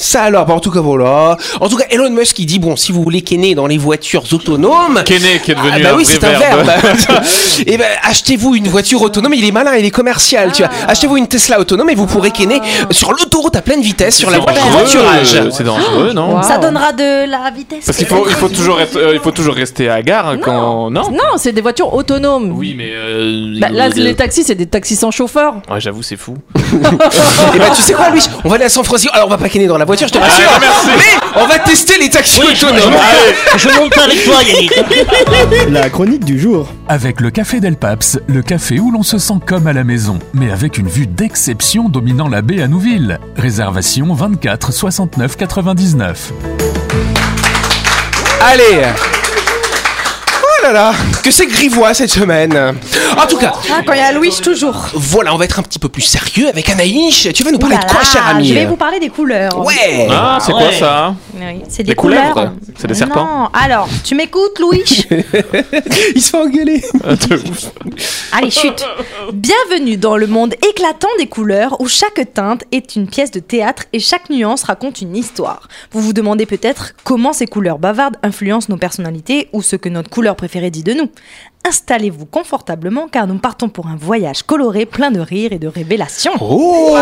Ça 0.00 0.22
alors, 0.22 0.46
bah, 0.46 0.54
en 0.54 0.60
tout 0.60 0.70
cas 0.70 0.80
voilà. 0.80 1.36
En 1.60 1.68
tout 1.68 1.76
cas, 1.76 1.86
Elon 1.90 2.10
Musk 2.10 2.38
il 2.38 2.46
dit 2.46 2.60
bon, 2.60 2.76
si 2.76 2.92
vous 2.92 3.02
voulez 3.02 3.22
kenner 3.22 3.56
dans 3.56 3.66
les 3.66 3.78
voitures 3.78 4.22
autonomes. 4.32 5.02
Kenné 5.04 5.40
qui 5.42 5.50
est 5.50 5.54
devenu 5.56 5.72
Ah 5.74 5.78
bah 5.80 5.88
un 5.92 5.96
oui, 5.96 6.04
vrai 6.04 6.12
c'est 6.12 6.24
un 6.24 6.38
verbe. 6.38 6.66
verbe. 6.66 7.24
et 7.66 7.76
ben 7.76 7.88
achetez-vous 8.04 8.54
une 8.54 8.68
voiture 8.68 9.02
autonome. 9.02 9.34
Il 9.34 9.44
est 9.44 9.50
malin, 9.50 9.74
il 9.76 9.84
est 9.84 9.90
commercial, 9.90 10.52
tu 10.52 10.62
vois. 10.62 10.70
Achetez-vous 10.86 11.16
une 11.16 11.26
Tesla 11.26 11.58
autonome 11.58 11.90
et 11.90 11.96
vous 11.96 12.06
pourrez 12.06 12.30
kenner 12.30 12.60
sur 12.92 13.10
l'autoroute 13.12 13.56
à 13.56 13.60
pleine 13.62 13.80
vitesse 13.82 14.16
sur 14.16 14.30
la 14.30 14.38
voie 14.38 14.52
voiturage. 14.52 15.42
C'est 15.50 15.64
dangereux, 15.64 16.12
non 16.12 16.36
Wow. 16.36 16.42
Ça 16.42 16.58
donnera 16.58 16.92
de 16.92 17.28
la 17.28 17.50
vitesse. 17.50 17.86
Parce 17.86 17.96
qu'il 17.98 18.06
faut, 18.06 18.26
il 18.28 18.34
faut 18.34 18.48
toujours 18.48 18.80
être, 18.80 18.96
euh, 18.96 19.14
il 19.14 19.20
faut 19.20 19.30
toujours 19.32 19.54
rester 19.54 19.88
à 19.88 20.02
gare 20.02 20.28
hein, 20.28 20.38
quand 20.40 20.90
non. 20.90 21.10
Non, 21.10 21.36
c'est 21.38 21.52
des 21.52 21.62
voitures 21.62 21.92
autonomes. 21.94 22.52
Oui, 22.54 22.74
mais 22.76 22.90
euh, 22.92 23.56
Bah, 23.58 23.68
là, 23.70 23.86
euh, 23.86 23.92
les 23.96 24.14
taxis, 24.14 24.44
c'est 24.44 24.54
des 24.54 24.66
taxis 24.66 24.94
sans 24.96 25.10
chauffeur. 25.10 25.54
Ouais, 25.70 25.80
j'avoue, 25.80 26.02
c'est 26.02 26.16
fou. 26.16 26.36
Et 27.54 27.58
bah 27.58 27.70
tu 27.74 27.82
sais 27.82 27.94
quoi, 27.94 28.10
Louis? 28.10 28.22
On 28.44 28.48
va 28.48 28.56
aller 28.56 28.64
à 28.64 28.68
San 28.68 28.84
Francisco. 28.84 29.12
Alors 29.14 29.26
on 29.28 29.30
va 29.30 29.38
pas 29.38 29.48
kenner 29.48 29.66
dans 29.66 29.78
la 29.78 29.84
voiture, 29.88 30.06
je 30.08 30.12
te 30.12 30.18
rassure. 30.18 30.50
Mais 30.86 31.40
on 31.40 31.46
va 31.46 31.58
tester 31.60 31.98
les 31.98 32.10
taxis 32.10 32.40
Oui, 32.40 32.52
autonomes. 32.52 32.92
monte 32.92 33.00
pas, 33.00 33.56
je 33.56 33.68
monte 33.70 33.94
pas 33.94 34.04
avec 34.04 34.22
toi, 34.24 34.42
Yannick. 34.42 34.72
La 35.70 35.88
chronique 35.88 36.24
du 36.24 36.38
jour. 36.38 36.68
Avec 36.88 37.20
le 37.22 37.30
Café 37.30 37.58
Del 37.60 37.76
Paps, 37.76 38.18
le 38.26 38.42
café 38.42 38.80
où 38.80 38.90
l'on 38.90 39.02
se 39.02 39.16
sent 39.18 39.34
comme 39.46 39.66
à 39.66 39.72
la 39.72 39.84
maison, 39.84 40.18
mais 40.34 40.50
avec 40.50 40.76
une 40.76 40.88
vue 40.88 41.06
d'exception 41.06 41.88
dominant 41.88 42.28
la 42.28 42.42
baie 42.42 42.60
à 42.62 42.68
Nouville. 42.68 43.18
Réservation 43.36 44.12
24 44.12 44.72
69 44.72 45.36
99. 45.36 46.32
Allez 48.42 48.82
Oh 50.60 50.64
là 50.64 50.72
là 50.72 50.92
Que 51.22 51.30
c'est 51.30 51.46
grivois 51.46 51.94
cette 51.94 52.10
semaine 52.10 52.74
En 53.16 53.26
tout 53.26 53.36
cas, 53.36 53.52
Ah, 53.70 53.80
quand 53.86 53.92
il 53.92 53.98
y 53.98 54.00
a 54.00 54.12
Louis, 54.12 54.32
toujours. 54.42 54.88
voilà, 54.94 55.32
on 55.34 55.38
va 55.38 55.44
être 55.44 55.58
un 55.58 55.62
petit 55.62 55.78
peu 55.78 55.88
plus 55.88 56.02
sérieux 56.02 56.48
avec 56.48 56.68
Anaïs. 56.68 57.28
Tu 57.32 57.44
vas 57.44 57.52
nous 57.52 57.58
parler 57.58 57.76
Ouh 57.76 57.78
là 57.78 57.84
de 57.84 57.90
quoi, 57.90 58.00
là, 58.00 58.06
cher 58.06 58.26
ami 58.26 58.48
Je 58.48 58.54
vais 58.54 58.66
vous 58.66 58.76
parler 58.76 58.98
des 58.98 59.08
couleurs. 59.08 59.56
Ouais 59.64 60.08
Ah, 60.10 60.38
c'est 60.40 60.52
quoi 60.52 60.62
Ouais. 60.68 60.72
ça 60.78 61.14
Oui, 61.34 61.62
c'est 61.68 61.82
Des 61.84 61.90
des, 61.90 61.94
couleurs. 61.94 62.32
couleuvres 62.34 62.52
C'est 62.76 62.86
des 62.88 62.94
serpents 62.94 63.24
Non, 63.24 63.48
alors, 63.52 63.88
tu 64.02 64.14
m'écoutes, 64.16 64.58
Louis? 64.58 64.82
Il 66.16 66.20
se 66.22 66.30
fait 66.30 66.36
engueuler 66.36 66.82
De 67.04 67.34
ouf. 67.36 67.70
Allez, 68.32 68.50
chute. 68.50 68.84
Bienvenue 69.32 69.96
dans 69.96 70.16
le 70.16 70.26
monde 70.26 70.54
éclatant 70.68 71.08
des 71.18 71.26
couleurs 71.26 71.80
où 71.80 71.86
chaque 71.88 72.20
teinte 72.34 72.64
est 72.72 72.96
une 72.96 73.06
pièce 73.08 73.30
de 73.30 73.38
théâtre 73.40 73.84
et 73.92 74.00
chaque 74.00 74.28
nuance 74.28 74.64
raconte 74.64 75.00
une 75.02 75.16
histoire. 75.16 75.68
Vous 75.92 76.00
vous 76.00 76.12
demandez 76.12 76.46
peut-être 76.46 76.94
comment 77.04 77.32
ces 77.32 77.46
couleurs 77.46 77.78
bavardes 77.78 78.16
influencent 78.24 78.66
nos 78.70 78.76
personnalités 78.76 79.48
ou 79.52 79.62
ce 79.62 79.76
que 79.76 79.88
notre 79.88 80.10
couleur 80.10 80.34
préférée 80.34 80.47
dit 80.70 80.82
de 80.82 80.94
nous. 80.94 81.08
Installez-vous 81.66 82.26
confortablement 82.26 83.08
car 83.08 83.26
nous 83.26 83.38
partons 83.38 83.68
pour 83.68 83.86
un 83.88 83.96
voyage 83.96 84.42
coloré 84.42 84.86
plein 84.86 85.10
de 85.10 85.20
rires 85.20 85.52
et 85.52 85.58
de 85.58 85.68
révélations. 85.68 86.32
Oh 86.40 86.96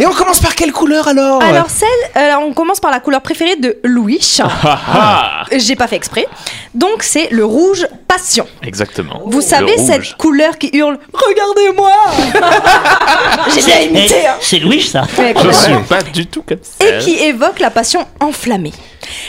Et 0.00 0.06
on 0.06 0.10
commence 0.12 0.40
par 0.40 0.54
quelle 0.54 0.72
couleur 0.72 1.06
alors? 1.08 1.42
Alors 1.42 1.68
celle, 1.70 1.88
euh, 2.16 2.32
on 2.40 2.52
commence 2.52 2.80
par 2.80 2.90
la 2.90 3.00
couleur 3.00 3.20
préférée 3.20 3.56
de 3.56 3.78
Louis. 3.84 4.38
Ah, 4.42 5.44
J'ai 5.54 5.76
pas 5.76 5.86
fait 5.86 5.96
exprès. 5.96 6.26
Donc 6.74 7.02
c'est 7.02 7.28
le 7.30 7.44
rouge 7.44 7.86
passion. 8.08 8.46
exactement. 8.62 9.20
Vous 9.26 9.38
Le 9.38 9.44
savez 9.44 9.74
rouge. 9.76 9.86
cette 9.86 10.16
couleur 10.16 10.56
qui 10.58 10.70
hurle 10.72 10.98
Regardez-moi 11.12 11.92
J'ai 13.54 13.62
bien 13.62 13.80
imité 13.80 14.26
hein. 14.26 14.34
C'est 14.40 14.58
Louis, 14.58 14.82
ça. 14.82 15.04
Je 15.16 15.50
suis 15.52 15.74
pas 15.88 16.02
du 16.02 16.26
tout 16.26 16.42
comme 16.42 16.58
ça. 16.62 16.84
Et 16.86 16.98
qui 16.98 17.18
évoque 17.18 17.60
la 17.60 17.70
passion 17.70 18.06
enflammée. 18.20 18.72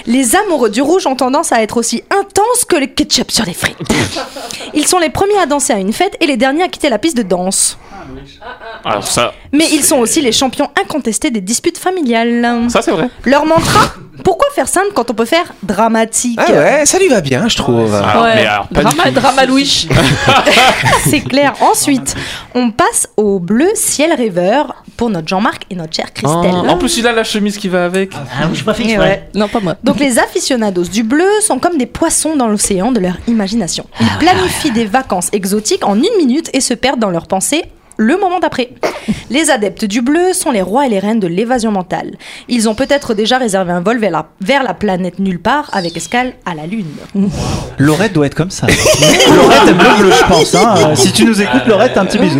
Les 0.05 0.35
amoureux 0.35 0.69
du 0.69 0.81
rouge 0.81 1.07
ont 1.07 1.15
tendance 1.15 1.51
à 1.51 1.61
être 1.61 1.77
aussi 1.77 2.03
intenses 2.09 2.65
que 2.67 2.75
le 2.75 2.87
ketchup 2.87 3.31
sur 3.31 3.45
les 3.45 3.53
frites. 3.53 3.77
Ils 4.73 4.87
sont 4.87 4.99
les 4.99 5.09
premiers 5.09 5.37
à 5.37 5.45
danser 5.45 5.73
à 5.73 5.79
une 5.79 5.93
fête 5.93 6.15
et 6.19 6.25
les 6.25 6.37
derniers 6.37 6.63
à 6.63 6.67
quitter 6.67 6.89
la 6.89 6.99
piste 6.99 7.17
de 7.17 7.23
danse. 7.23 7.77
Alors 8.85 9.07
ça, 9.07 9.33
Mais 9.51 9.65
ils 9.71 9.83
sont 9.83 9.97
aussi 9.97 10.21
les 10.21 10.31
champions 10.31 10.69
incontestés 10.81 11.31
des 11.31 11.41
disputes 11.41 11.77
familiales. 11.77 12.69
ça 12.69 12.81
c'est 12.81 12.91
vrai. 12.91 13.09
Leur 13.25 13.45
mantra 13.45 13.93
Pourquoi 14.23 14.47
faire 14.53 14.67
simple 14.67 14.89
quand 14.93 15.09
on 15.09 15.13
peut 15.13 15.25
faire 15.25 15.53
dramatique 15.63 16.39
Ah 16.41 16.51
ouais, 16.51 16.85
ça 16.85 16.99
lui 16.99 17.07
va 17.07 17.21
bien, 17.21 17.47
je 17.47 17.55
trouve. 17.57 17.93
Alors, 17.93 18.23
mais 18.23 18.45
alors, 18.45 18.67
pas 18.67 18.83
du 18.83 18.95
drama, 18.95 19.11
drama 19.11 19.45
Louis. 19.45 19.87
C'est 21.05 21.21
clair. 21.21 21.53
Ensuite, 21.61 22.15
on 22.53 22.71
passe 22.71 23.07
au 23.17 23.39
bleu 23.39 23.69
ciel 23.75 24.13
rêveur 24.13 24.83
pour 24.97 25.09
notre 25.09 25.27
Jean-Marc 25.27 25.63
et 25.69 25.75
notre 25.75 25.93
chère 25.95 26.13
Christelle. 26.13 26.53
En 26.53 26.77
plus, 26.77 26.97
il 26.97 27.07
a 27.07 27.11
la 27.11 27.23
chemise 27.23 27.57
qui 27.57 27.67
va 27.67 27.85
avec. 27.85 28.13
Ah, 28.15 28.47
je 28.53 28.63
pas 28.63 28.73
ouais. 28.73 29.29
Non, 29.33 29.47
pas 29.47 29.59
moi. 29.59 29.75
Donc 29.83 29.99
les 29.99 30.19
aficionados 30.19 30.83
du 30.83 31.03
bleu 31.03 31.27
sont 31.41 31.59
comme 31.59 31.77
des 31.77 31.85
poissons 31.85 32.35
dans 32.35 32.47
l'océan 32.47 32.91
de 32.91 32.99
leur 32.99 33.15
imagination. 33.27 33.85
Ils 33.99 34.17
planifient 34.19 34.71
des 34.71 34.85
vacances 34.85 35.29
exotiques 35.31 35.85
en 35.85 35.95
une 35.95 36.15
minute 36.17 36.49
et 36.53 36.61
se 36.61 36.73
perdent 36.73 36.99
dans 36.99 37.09
leurs 37.09 37.27
pensées 37.27 37.63
le 37.97 38.17
moment 38.17 38.39
d'après. 38.39 38.69
Les 39.29 39.49
adeptes 39.51 39.85
du 39.85 40.01
bleu 40.01 40.33
sont 40.33 40.51
les 40.51 40.61
rois 40.61 40.85
et 40.85 40.89
les 40.89 40.99
reines 40.99 41.19
de 41.19 41.27
l'évasion 41.27 41.71
mentale. 41.71 42.13
Ils 42.47 42.69
ont 42.69 42.75
peut-être 42.75 43.13
déjà 43.13 43.37
réservé 43.37 43.71
un 43.71 43.81
vol 43.81 43.99
vers 43.99 44.11
la, 44.11 44.25
vers 44.41 44.63
la 44.63 44.73
planète 44.73 45.19
nulle 45.19 45.39
part 45.39 45.69
avec 45.73 45.95
escale 45.97 46.33
à 46.45 46.55
la 46.55 46.65
Lune. 46.65 46.87
Laurette 47.77 48.13
doit 48.13 48.25
être 48.25 48.35
comme 48.35 48.51
ça. 48.51 48.67
Laurette 49.35 49.67
aime 49.67 49.77
le 49.77 50.03
bleu, 50.03 50.11
je 50.11 50.23
pense. 50.27 50.55
hein. 50.55 50.75
Euh, 50.77 50.95
Si 50.95 51.11
tu 51.11 51.25
nous 51.25 51.41
écoutes, 51.41 51.65
Laurette, 51.67 51.97
un 51.97 52.05
petit 52.05 52.17
bisou. 52.19 52.39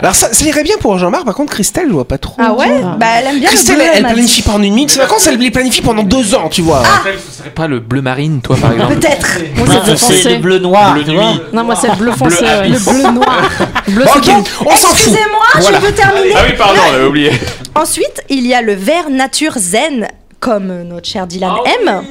Alors 0.00 0.14
ça, 0.14 0.32
ça 0.32 0.44
irait 0.44 0.62
bien 0.62 0.76
pour 0.80 0.98
Jean-Marc, 0.98 1.24
par 1.24 1.34
contre 1.34 1.52
Christelle, 1.52 1.86
je 1.88 1.92
vois 1.92 2.06
pas 2.08 2.18
trop. 2.18 2.36
Ah 2.38 2.52
ouais? 2.54 2.68
Bah 2.98 3.06
elle 3.18 3.26
aime 3.28 3.38
bien 3.40 3.48
Christelle, 3.48 3.76
le 3.76 3.82
bleu, 3.82 3.90
elle, 3.94 4.04
dit. 4.04 4.12
planifie 4.12 4.42
pas 4.42 4.52
en 4.52 4.62
une 4.62 4.74
minute. 4.74 4.90
Ses 4.90 4.98
vacances, 5.00 5.26
elle 5.26 5.38
les 5.38 5.50
planifie 5.50 5.82
pendant 5.82 6.02
deux 6.02 6.34
ans, 6.34 6.48
tu 6.48 6.62
vois. 6.62 6.82
Ce 7.30 7.38
serait 7.38 7.50
pas 7.50 7.66
le 7.66 7.80
bleu 7.80 8.02
marine, 8.02 8.40
toi, 8.40 8.56
par 8.60 8.72
exemple? 8.72 8.94
Peut-être. 8.96 9.38
Moi, 9.56 9.66
c'est 9.84 9.90
le 9.90 9.96
c'est 9.96 10.06
foncé. 10.14 10.34
le 10.34 10.40
bleu 10.40 10.58
noir. 10.58 10.94
Bleu 10.94 11.04
nuit. 11.04 11.40
Non, 11.52 11.64
moi, 11.64 11.76
c'est 11.76 11.88
le 11.88 11.96
bleu 11.96 12.12
foncé. 12.12 12.38
Bleu 12.38 12.46
ouais. 12.48 12.68
Le 12.68 12.78
bleu 12.78 13.10
noir. 13.12 13.42
Bleu, 13.88 14.04
Bon, 14.04 14.10
c'est 14.14 14.30
ok, 14.32 14.36
bon. 14.36 14.63
On 14.66 14.76
s'en 14.76 14.88
fout. 14.88 14.96
Excusez-moi, 14.96 15.44
Voilà. 15.60 15.80
je 15.80 15.86
peux 15.86 15.92
terminer. 15.92 16.34
Ah 16.36 16.42
oui, 16.48 16.54
pardon, 16.56 16.80
j'avais 16.92 17.04
oublié. 17.06 17.30
Ensuite, 17.74 18.22
il 18.28 18.46
y 18.46 18.54
a 18.54 18.62
le 18.62 18.74
vert 18.74 19.10
nature 19.10 19.54
zen, 19.56 20.08
comme 20.40 20.82
notre 20.82 21.06
cher 21.08 21.26
Dylan 21.26 21.52
Ah 21.64 21.70
aime. 21.80 22.02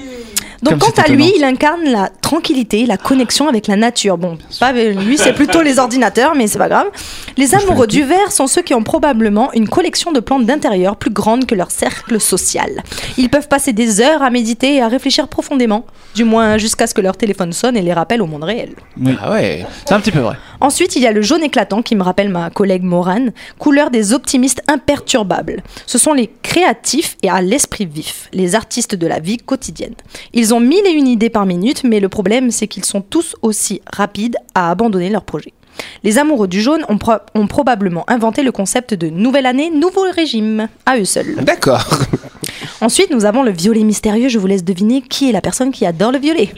Donc, 0.62 0.80
Comme 0.80 0.80
quant 0.80 0.94
c'est 0.96 1.02
à 1.12 1.14
lui, 1.14 1.26
étonnant. 1.28 1.36
il 1.40 1.44
incarne 1.44 1.84
la 1.92 2.10
tranquillité, 2.22 2.86
la 2.86 2.96
connexion 2.96 3.50
avec 3.50 3.68
la 3.68 3.76
nature. 3.76 4.18
Bon, 4.18 4.38
pas 4.62 4.72
lui, 4.72 5.18
c'est 5.18 5.34
plutôt 5.34 5.62
les 5.62 5.78
ordinateurs, 5.80 6.36
mais 6.36 6.48
c'est 6.48 6.58
pas 6.58 6.70
grave. 6.70 6.88
Les 7.36 7.54
amoureux 7.54 7.86
du 7.86 8.02
vert 8.04 8.32
sont 8.32 8.48
ceux 8.48 8.62
qui 8.62 8.74
ont 8.74 8.82
probablement 8.82 9.52
une 9.52 9.68
collection 9.68 10.14
de 10.14 10.22
plantes 10.22 10.46
d'intérieur 10.46 10.96
plus 10.96 11.10
grande 11.12 11.46
que 11.48 11.54
leur 11.54 11.70
cercle 11.70 12.18
social. 12.22 12.82
Ils 13.18 13.30
peuvent 13.30 13.50
passer 13.50 13.74
des 13.74 14.00
heures 14.00 14.24
à 14.24 14.30
méditer 14.30 14.76
et 14.76 14.82
à 14.82 14.88
réfléchir 14.88 15.28
profondément, 15.28 15.86
du 16.16 16.24
moins 16.24 16.58
jusqu'à 16.58 16.88
ce 16.88 16.94
que 16.94 17.02
leur 17.02 17.18
téléphone 17.18 17.52
sonne 17.52 17.76
et 17.76 17.82
les 17.82 17.92
rappelle 17.92 18.22
au 18.22 18.26
monde 18.26 18.46
réel. 18.46 18.70
Oui. 19.02 19.18
Ah 19.22 19.32
ouais. 19.34 19.66
C'est 19.86 19.94
un 19.94 20.00
petit 20.00 20.12
peu 20.12 20.20
vrai. 20.20 20.38
Ensuite, 20.64 20.96
il 20.96 21.02
y 21.02 21.08
a 21.08 21.12
le 21.12 21.22
jaune 21.22 21.44
éclatant 21.44 21.82
qui 21.82 21.94
me 21.94 22.04
rappelle 22.04 22.30
ma 22.30 22.50
collègue 22.50 22.84
Morane, 22.84 23.34
couleur 23.60 23.92
des 23.92 24.14
optimistes 24.14 24.62
imperturbables. 24.70 25.62
Ce 25.86 25.98
sont 25.98 26.14
les 26.14 26.32
créatifs 26.42 27.18
et 27.22 27.30
à 27.30 27.42
l'esprit 27.42 27.86
vif, 27.86 28.30
les 28.32 28.56
artistes 28.56 28.96
de 28.96 29.06
la 29.06 29.20
vie 29.20 29.36
quotidienne. 29.36 29.96
Ils 30.32 30.54
ont 30.54 30.62
mille 30.62 30.88
et 30.88 30.92
une 30.92 31.10
idées 31.10 31.30
par 31.30 31.46
minute, 31.46 31.84
mais 31.84 32.00
le 32.00 32.08
problème, 32.08 32.50
c'est 32.50 32.68
qu'ils 32.68 32.86
sont 32.86 33.02
tous 33.02 33.36
aussi 33.42 33.82
rapides 33.92 34.38
à 34.56 34.72
abandonner 34.72 35.10
leur 35.10 35.26
projet. 35.26 35.52
Les 36.06 36.18
amoureux 36.18 36.48
du 36.48 36.62
jaune 36.62 36.86
ont, 36.88 37.00
ont 37.36 37.48
probablement 37.48 38.06
inventé 38.08 38.42
le 38.42 38.54
concept 38.54 38.94
de 38.94 39.10
nouvelle 39.10 39.48
année, 39.48 39.70
nouveau 39.70 40.06
régime, 40.16 40.70
à 40.86 40.98
eux 40.98 41.04
seuls. 41.04 41.36
D'accord. 41.42 41.86
Ensuite, 42.84 43.12
nous 43.12 43.24
avons 43.24 43.44
le 43.44 43.52
violet 43.52 43.82
mystérieux. 43.84 44.28
Je 44.28 44.38
vous 44.38 44.46
laisse 44.46 44.66
deviner 44.66 45.02
qui 45.02 45.30
est 45.30 45.32
la 45.32 45.40
personne 45.40 45.72
qui 45.72 45.86
adore 45.86 46.12
le 46.12 46.20
violet. 46.20 46.50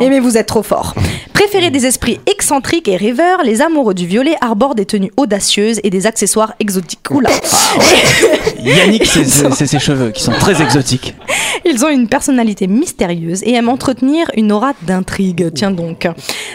Eh 0.00 0.08
mais 0.08 0.18
vous 0.18 0.36
êtes 0.36 0.48
trop 0.48 0.64
fort. 0.64 0.96
Préférés 1.32 1.70
des 1.70 1.86
esprits 1.86 2.18
excentriques 2.26 2.88
et 2.88 2.96
rêveurs, 2.96 3.44
les 3.44 3.62
amoureux 3.62 3.94
du 3.94 4.04
violet 4.04 4.34
arborent 4.40 4.74
des 4.74 4.86
tenues 4.86 5.12
audacieuses 5.16 5.78
et 5.84 5.90
des 5.90 6.08
accessoires 6.08 6.54
exotiques. 6.58 7.08
Oula. 7.08 7.30
Yannick, 8.64 9.06
c'est 9.06 9.66
ses 9.66 9.78
cheveux 9.78 10.10
qui 10.10 10.24
sont 10.24 10.32
très 10.32 10.60
exotiques. 10.60 11.14
Ils 11.64 11.84
ont 11.84 11.88
une 11.88 12.08
personnalité 12.08 12.66
mystérieuse 12.66 13.44
et 13.44 13.54
aiment 13.54 13.68
entretenir 13.68 14.26
une 14.36 14.50
aura 14.50 14.72
d'intrigue. 14.82 15.52
Tiens 15.54 15.70
donc. 15.70 16.08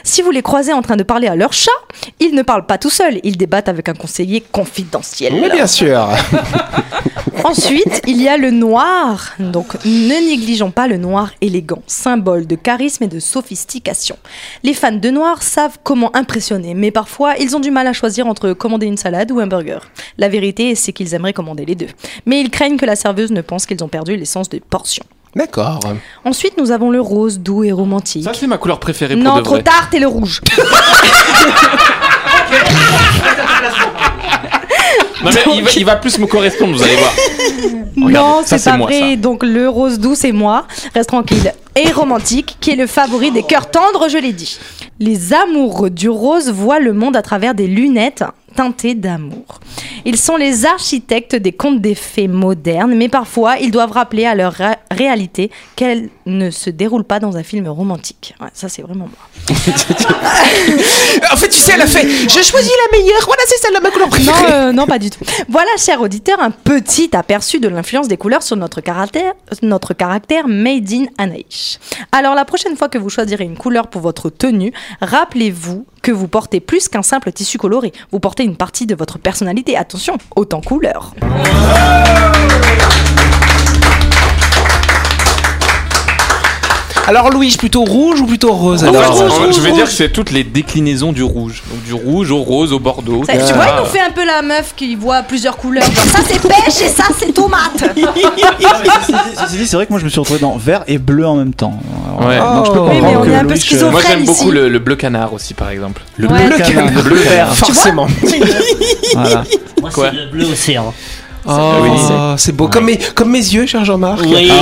Si 0.03 0.21
vous 0.21 0.31
les 0.31 0.41
croisez 0.41 0.73
en 0.73 0.81
train 0.81 0.97
de 0.97 1.03
parler 1.03 1.27
à 1.27 1.37
leur 1.37 1.53
chat, 1.53 1.71
ils 2.19 2.35
ne 2.35 2.41
parlent 2.41 2.65
pas 2.65 2.77
tout 2.77 2.89
seuls, 2.89 3.21
ils 3.23 3.37
débattent 3.37 3.69
avec 3.69 3.87
un 3.87 3.93
conseiller 3.93 4.43
confidentiel. 4.51 5.35
Mais 5.39 5.49
bien 5.49 5.67
sûr. 5.67 6.09
Ensuite, 7.45 8.01
il 8.07 8.19
y 8.19 8.27
a 8.27 8.37
le 8.37 8.49
noir. 8.49 9.33
Donc, 9.37 9.75
ne 9.85 10.29
négligeons 10.29 10.71
pas 10.71 10.87
le 10.87 10.97
noir 10.97 11.29
élégant, 11.41 11.83
symbole 11.85 12.47
de 12.47 12.55
charisme 12.55 13.03
et 13.03 13.07
de 13.07 13.19
sophistication. 13.19 14.17
Les 14.63 14.73
fans 14.73 14.91
de 14.91 15.09
noir 15.11 15.43
savent 15.43 15.77
comment 15.83 16.09
impressionner, 16.15 16.73
mais 16.73 16.89
parfois, 16.89 17.37
ils 17.37 17.55
ont 17.55 17.59
du 17.59 17.69
mal 17.69 17.85
à 17.85 17.93
choisir 17.93 18.25
entre 18.25 18.53
commander 18.53 18.87
une 18.87 18.97
salade 18.97 19.31
ou 19.31 19.39
un 19.39 19.45
burger. 19.45 19.77
La 20.17 20.27
vérité, 20.27 20.73
c'est 20.73 20.91
qu'ils 20.91 21.13
aimeraient 21.13 21.33
commander 21.33 21.65
les 21.65 21.75
deux. 21.75 21.89
Mais 22.25 22.41
ils 22.41 22.49
craignent 22.49 22.77
que 22.77 22.85
la 22.87 22.95
serveuse 22.95 23.29
ne 23.29 23.41
pense 23.41 23.67
qu'ils 23.67 23.83
ont 23.83 23.89
perdu 23.89 24.17
l'essence 24.17 24.49
des 24.49 24.59
portions. 24.59 25.05
D'accord. 25.35 25.81
Ensuite, 26.23 26.57
nous 26.57 26.71
avons 26.71 26.89
le 26.89 26.99
rose 26.99 27.37
doux 27.37 27.63
et 27.63 27.71
romantique. 27.71 28.23
Ça, 28.23 28.33
c'est 28.33 28.47
ma 28.47 28.57
couleur 28.57 28.79
préférée 28.79 29.13
pour 29.13 29.23
non, 29.23 29.37
de 29.37 29.43
trop 29.43 29.55
vrai. 29.55 29.63
tard, 29.63 29.89
t'es 29.91 29.99
le 29.99 30.07
rouge. 30.07 30.41
Non, 35.23 35.31
mais 35.33 35.55
il 35.55 35.63
va, 35.63 35.69
il 35.77 35.85
va 35.85 35.95
plus 35.95 36.19
me 36.19 36.27
correspondre, 36.27 36.75
vous 36.75 36.83
allez 36.83 36.95
voir. 36.95 37.13
non, 37.95 38.41
c'est 38.45 38.63
pas 38.63 38.77
moi, 38.77 38.87
vrai. 38.87 39.11
ça. 39.11 39.15
Donc 39.15 39.43
le 39.43 39.69
rose 39.69 39.99
doux, 39.99 40.15
c'est 40.15 40.31
moi. 40.31 40.67
Reste 40.93 41.09
tranquille. 41.09 41.53
Et 41.75 41.91
romantique, 41.91 42.57
qui 42.61 42.71
est 42.71 42.75
le 42.75 42.87
favori 42.87 43.31
des 43.31 43.43
cœurs 43.43 43.69
tendres, 43.69 44.07
je 44.09 44.17
l'ai 44.17 44.33
dit. 44.33 44.57
Les 44.99 45.33
amoureux 45.33 45.89
du 45.89 46.09
rose 46.09 46.49
voient 46.49 46.79
le 46.79 46.93
monde 46.93 47.17
à 47.17 47.21
travers 47.21 47.53
des 47.53 47.67
lunettes 47.67 48.23
teintées 48.55 48.95
d'amour. 48.95 49.59
Ils 50.05 50.17
sont 50.17 50.37
les 50.37 50.65
architectes 50.65 51.35
des 51.35 51.51
contes 51.51 51.81
des 51.81 51.95
fées 51.95 52.27
modernes, 52.27 52.93
mais 52.95 53.09
parfois 53.09 53.57
ils 53.59 53.71
doivent 53.71 53.91
rappeler 53.91 54.25
à 54.25 54.35
leur 54.35 54.53
ré- 54.53 54.75
réalité 54.91 55.51
qu'elle 55.75 56.09
ne 56.25 56.49
se 56.51 56.69
déroule 56.69 57.03
pas 57.03 57.19
dans 57.19 57.37
un 57.37 57.43
film 57.43 57.67
romantique. 57.67 58.33
Ouais, 58.39 58.47
ça, 58.53 58.69
c'est 58.69 58.81
vraiment 58.81 59.07
moi. 59.07 59.55
En 61.31 61.37
fait, 61.37 61.49
tu 61.49 61.59
sais, 61.59 61.73
elle 61.73 61.81
a 61.81 61.87
fait 61.87 62.07
J'ai 62.07 62.43
choisi 62.43 62.69
la 62.91 62.97
meilleure. 62.97 63.21
Voilà, 63.25 63.41
c'est 63.47 63.57
celle-là 63.61 63.79
ma 63.81 63.89
couleur 63.91 64.07
Non, 64.07 64.11
préférée. 64.11 64.53
euh, 64.53 64.71
non, 64.71 64.85
pas 64.85 64.99
du 64.99 65.09
tout. 65.09 65.19
Voilà, 65.49 65.69
cher 65.77 66.01
auditeur, 66.01 66.39
un 66.41 66.51
petit 66.51 67.09
aperçu 67.15 67.59
de 67.59 67.67
l'influence 67.67 68.07
des 68.07 68.17
couleurs 68.17 68.43
sur 68.43 68.55
notre 68.55 68.81
caractère, 68.81 69.33
notre 69.61 69.93
caractère 69.93 70.47
made 70.47 70.91
in 70.91 71.05
Anaïs. 71.17 71.79
Alors, 72.11 72.35
la 72.35 72.45
prochaine 72.45 72.75
fois 72.75 72.89
que 72.89 72.97
vous 72.97 73.09
choisirez 73.09 73.43
une 73.43 73.57
couleur 73.57 73.87
pour 73.87 74.01
votre 74.01 74.29
tenue, 74.29 74.71
rappelez-vous 75.01 75.85
que 76.05 76.11
vous 76.11 76.27
portez 76.27 76.59
plus 76.59 76.87
qu'un 76.87 77.01
simple 77.01 77.31
tissu 77.31 77.57
coloré. 77.57 77.91
Vous 78.11 78.19
portez 78.19 78.43
une 78.43 78.55
partie 78.55 78.85
de 78.85 78.93
votre 78.93 79.17
personnalité. 79.17 79.75
Attention, 79.75 80.19
autant 80.35 80.61
couleur. 80.61 81.15
Alors, 87.07 87.29
Louis, 87.29 87.55
plutôt 87.57 87.83
rouge 87.83 88.19
ou 88.21 88.25
plutôt 88.25 88.51
rose 88.53 88.83
je 88.83 89.59
vais 89.61 89.71
dire 89.71 89.85
que 89.85 89.91
c'est 89.91 90.09
toutes 90.09 90.31
les 90.31 90.43
déclinaisons 90.43 91.11
du 91.11 91.23
rouge. 91.23 91.61
Donc 91.69 91.83
du 91.83 91.93
rouge 91.93 92.31
au 92.31 92.39
rose 92.39 92.73
au 92.73 92.79
bordeaux. 92.79 93.23
Ça, 93.25 93.33
tu 93.33 93.53
vois, 93.53 93.65
il 93.75 93.79
nous 93.79 93.85
fait 93.89 93.99
un 94.01 94.11
peu 94.11 94.25
la 94.25 94.41
meuf 94.41 94.73
qui 94.75 94.95
voit 94.95 95.21
plusieurs 95.23 95.57
couleurs. 95.57 95.83
Genre, 95.83 95.93
ça 96.05 96.19
c'est 96.27 96.41
pêche 96.41 96.81
et 96.81 96.89
ça 96.89 97.03
c'est 97.17 97.31
tomate. 97.33 97.83
C'est 99.65 99.73
vrai 99.75 99.85
que 99.85 99.91
moi 99.91 99.99
je 99.99 100.05
me 100.05 100.09
suis 100.09 100.19
retrouvé 100.19 100.39
dans 100.39 100.57
vert 100.57 100.83
et 100.87 100.97
bleu 100.97 101.25
en 101.27 101.35
même 101.35 101.53
temps. 101.53 101.79
Alors, 102.19 102.29
Ouais. 102.29 102.37
donc 102.39 102.65
je 102.65 102.71
peux. 102.71 102.79
Oui, 102.79 102.87
mais 102.89 102.95
comprendre 102.99 103.19
on 103.19 103.23
que 103.25 103.29
est 103.31 103.35
un 103.35 103.39
peu 103.43 103.49
Louis, 103.49 103.59
schizophrène. 103.59 103.91
Moi 103.91 104.01
j'aime 104.07 104.25
beaucoup 104.25 104.51
le, 104.51 104.69
le 104.69 104.79
bleu 104.79 104.95
canard 104.95 105.33
aussi 105.33 105.53
par 105.53 105.69
exemple. 105.69 106.01
Le 106.17 106.27
Ouais. 106.27 106.47
bleu 106.47 106.57
canard. 106.57 106.91
Le 106.93 107.01
bleu 107.01 107.15
vert. 107.15 107.53
Forcément. 107.55 108.07
Voilà. 109.13 109.43
Moi, 109.81 109.89
c'est 109.93 110.11
le 110.11 110.29
bleu 110.31 110.45
océan. 110.45 110.93
Oh, 111.47 112.33
c'est 112.37 112.51
beau. 112.55 112.67
Comme, 112.67 112.85
mes, 112.85 112.97
comme 113.13 113.29
mes 113.31 113.37
yeux, 113.39 113.65
cher 113.65 113.85
Jean-Marc. 113.85 114.21
Oui, 114.25 114.51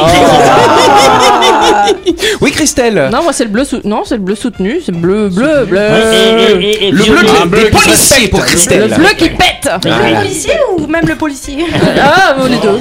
Oui, 2.42 2.52
Christelle. 2.52 3.10
Non, 3.12 3.24
moi 3.24 3.32
c'est 3.34 3.46
le 3.46 3.50
bleu 3.50 3.64
sou- 3.64 3.80
non, 3.84 4.04
c'est 4.06 4.16
le 4.16 4.22
bleu 4.22 4.36
soutenu, 4.36 4.82
c'est 4.86 4.92
bleu 4.92 5.30
bleu 5.30 5.66
bleu. 5.66 5.80
Et, 5.80 6.52
et- 6.52 6.70
et- 6.86 6.88
et 6.88 6.92
Le 6.92 7.04
bleu 7.04 7.22
des- 7.22 7.28
des 7.28 7.46
bleu 7.46 7.64
qui 7.66 7.72
policiers 7.72 8.28
pour 8.28 8.40
Le 8.40 8.46
Christelle. 8.46 8.94
bleu 8.96 9.08
qui 9.18 9.30
pète. 9.30 9.70
Le 9.86 10.16
policier 10.22 10.54
ou 10.78 10.88
même 10.88 11.06
le 11.08 11.16
policier 11.16 11.66
Ah, 12.02 12.36
les 12.48 12.58
deux. 12.58 12.80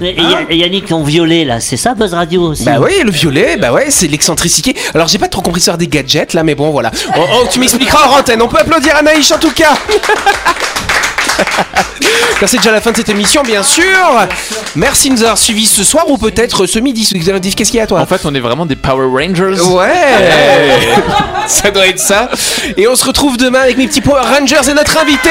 Et- 0.00 0.08
et 0.10 0.22
Ya- 0.22 0.40
et 0.48 0.56
Yannick, 0.56 0.86
ton 0.86 1.02
violet 1.02 1.44
là, 1.44 1.60
c'est 1.60 1.76
ça 1.76 1.94
Buzz 1.94 2.14
Radio 2.14 2.42
aussi? 2.50 2.64
Bah 2.64 2.76
oui, 2.80 2.92
le 3.04 3.10
violet, 3.10 3.56
bah 3.56 3.72
ouais, 3.72 3.86
c'est 3.90 4.06
l'excentricité. 4.06 4.74
Alors 4.94 5.08
j'ai 5.08 5.18
pas 5.18 5.28
trop 5.28 5.42
compris 5.42 5.60
ça 5.60 5.76
des 5.76 5.88
gadgets 5.88 6.32
là, 6.34 6.42
mais 6.44 6.54
bon 6.54 6.70
voilà. 6.70 6.90
Oh, 7.16 7.20
oh, 7.34 7.46
tu 7.50 7.58
m'expliqueras 7.58 8.08
en 8.08 8.18
antenne. 8.20 8.40
On 8.42 8.48
peut 8.48 8.58
applaudir 8.58 8.94
Anaïs 8.96 9.30
en 9.32 9.38
tout 9.38 9.50
cas. 9.52 9.74
Car 12.40 12.48
c'est 12.48 12.56
déjà 12.56 12.72
la 12.72 12.80
fin 12.80 12.90
de 12.90 12.96
cette 12.96 13.08
émission, 13.08 13.42
bien 13.42 13.62
sûr. 13.62 13.84
Merci 14.74 15.08
de 15.08 15.14
nous 15.14 15.22
avoir 15.22 15.38
suivis 15.38 15.66
ce 15.66 15.84
soir 15.84 16.08
ou 16.08 16.18
peut-être 16.18 16.66
ce 16.66 16.78
midi. 16.78 17.06
Qu'est-ce 17.06 17.70
qu'il 17.70 17.76
y 17.76 17.80
a 17.80 17.84
à 17.84 17.86
toi 17.86 18.00
En 18.00 18.06
fait 18.06 18.20
on 18.24 18.34
est 18.34 18.40
vraiment 18.40 18.66
des 18.66 18.76
Power 18.76 19.06
Rangers. 19.06 19.60
Ouais 19.60 19.92
Ça 21.46 21.70
doit 21.70 21.86
être 21.86 22.00
ça. 22.00 22.28
Et 22.76 22.88
on 22.88 22.96
se 22.96 23.04
retrouve 23.04 23.36
demain 23.36 23.60
avec 23.60 23.76
mes 23.76 23.86
petits 23.86 24.00
Power 24.00 24.22
Rangers 24.22 24.68
et 24.68 24.74
notre 24.74 24.98
invité. 24.98 25.30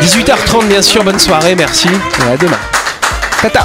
18h30 0.00 0.66
bien 0.66 0.82
sûr, 0.82 1.04
bonne 1.04 1.18
soirée, 1.18 1.54
merci. 1.54 1.88
Et 1.88 2.32
à 2.32 2.36
demain. 2.36 2.58
Tata 3.40 3.64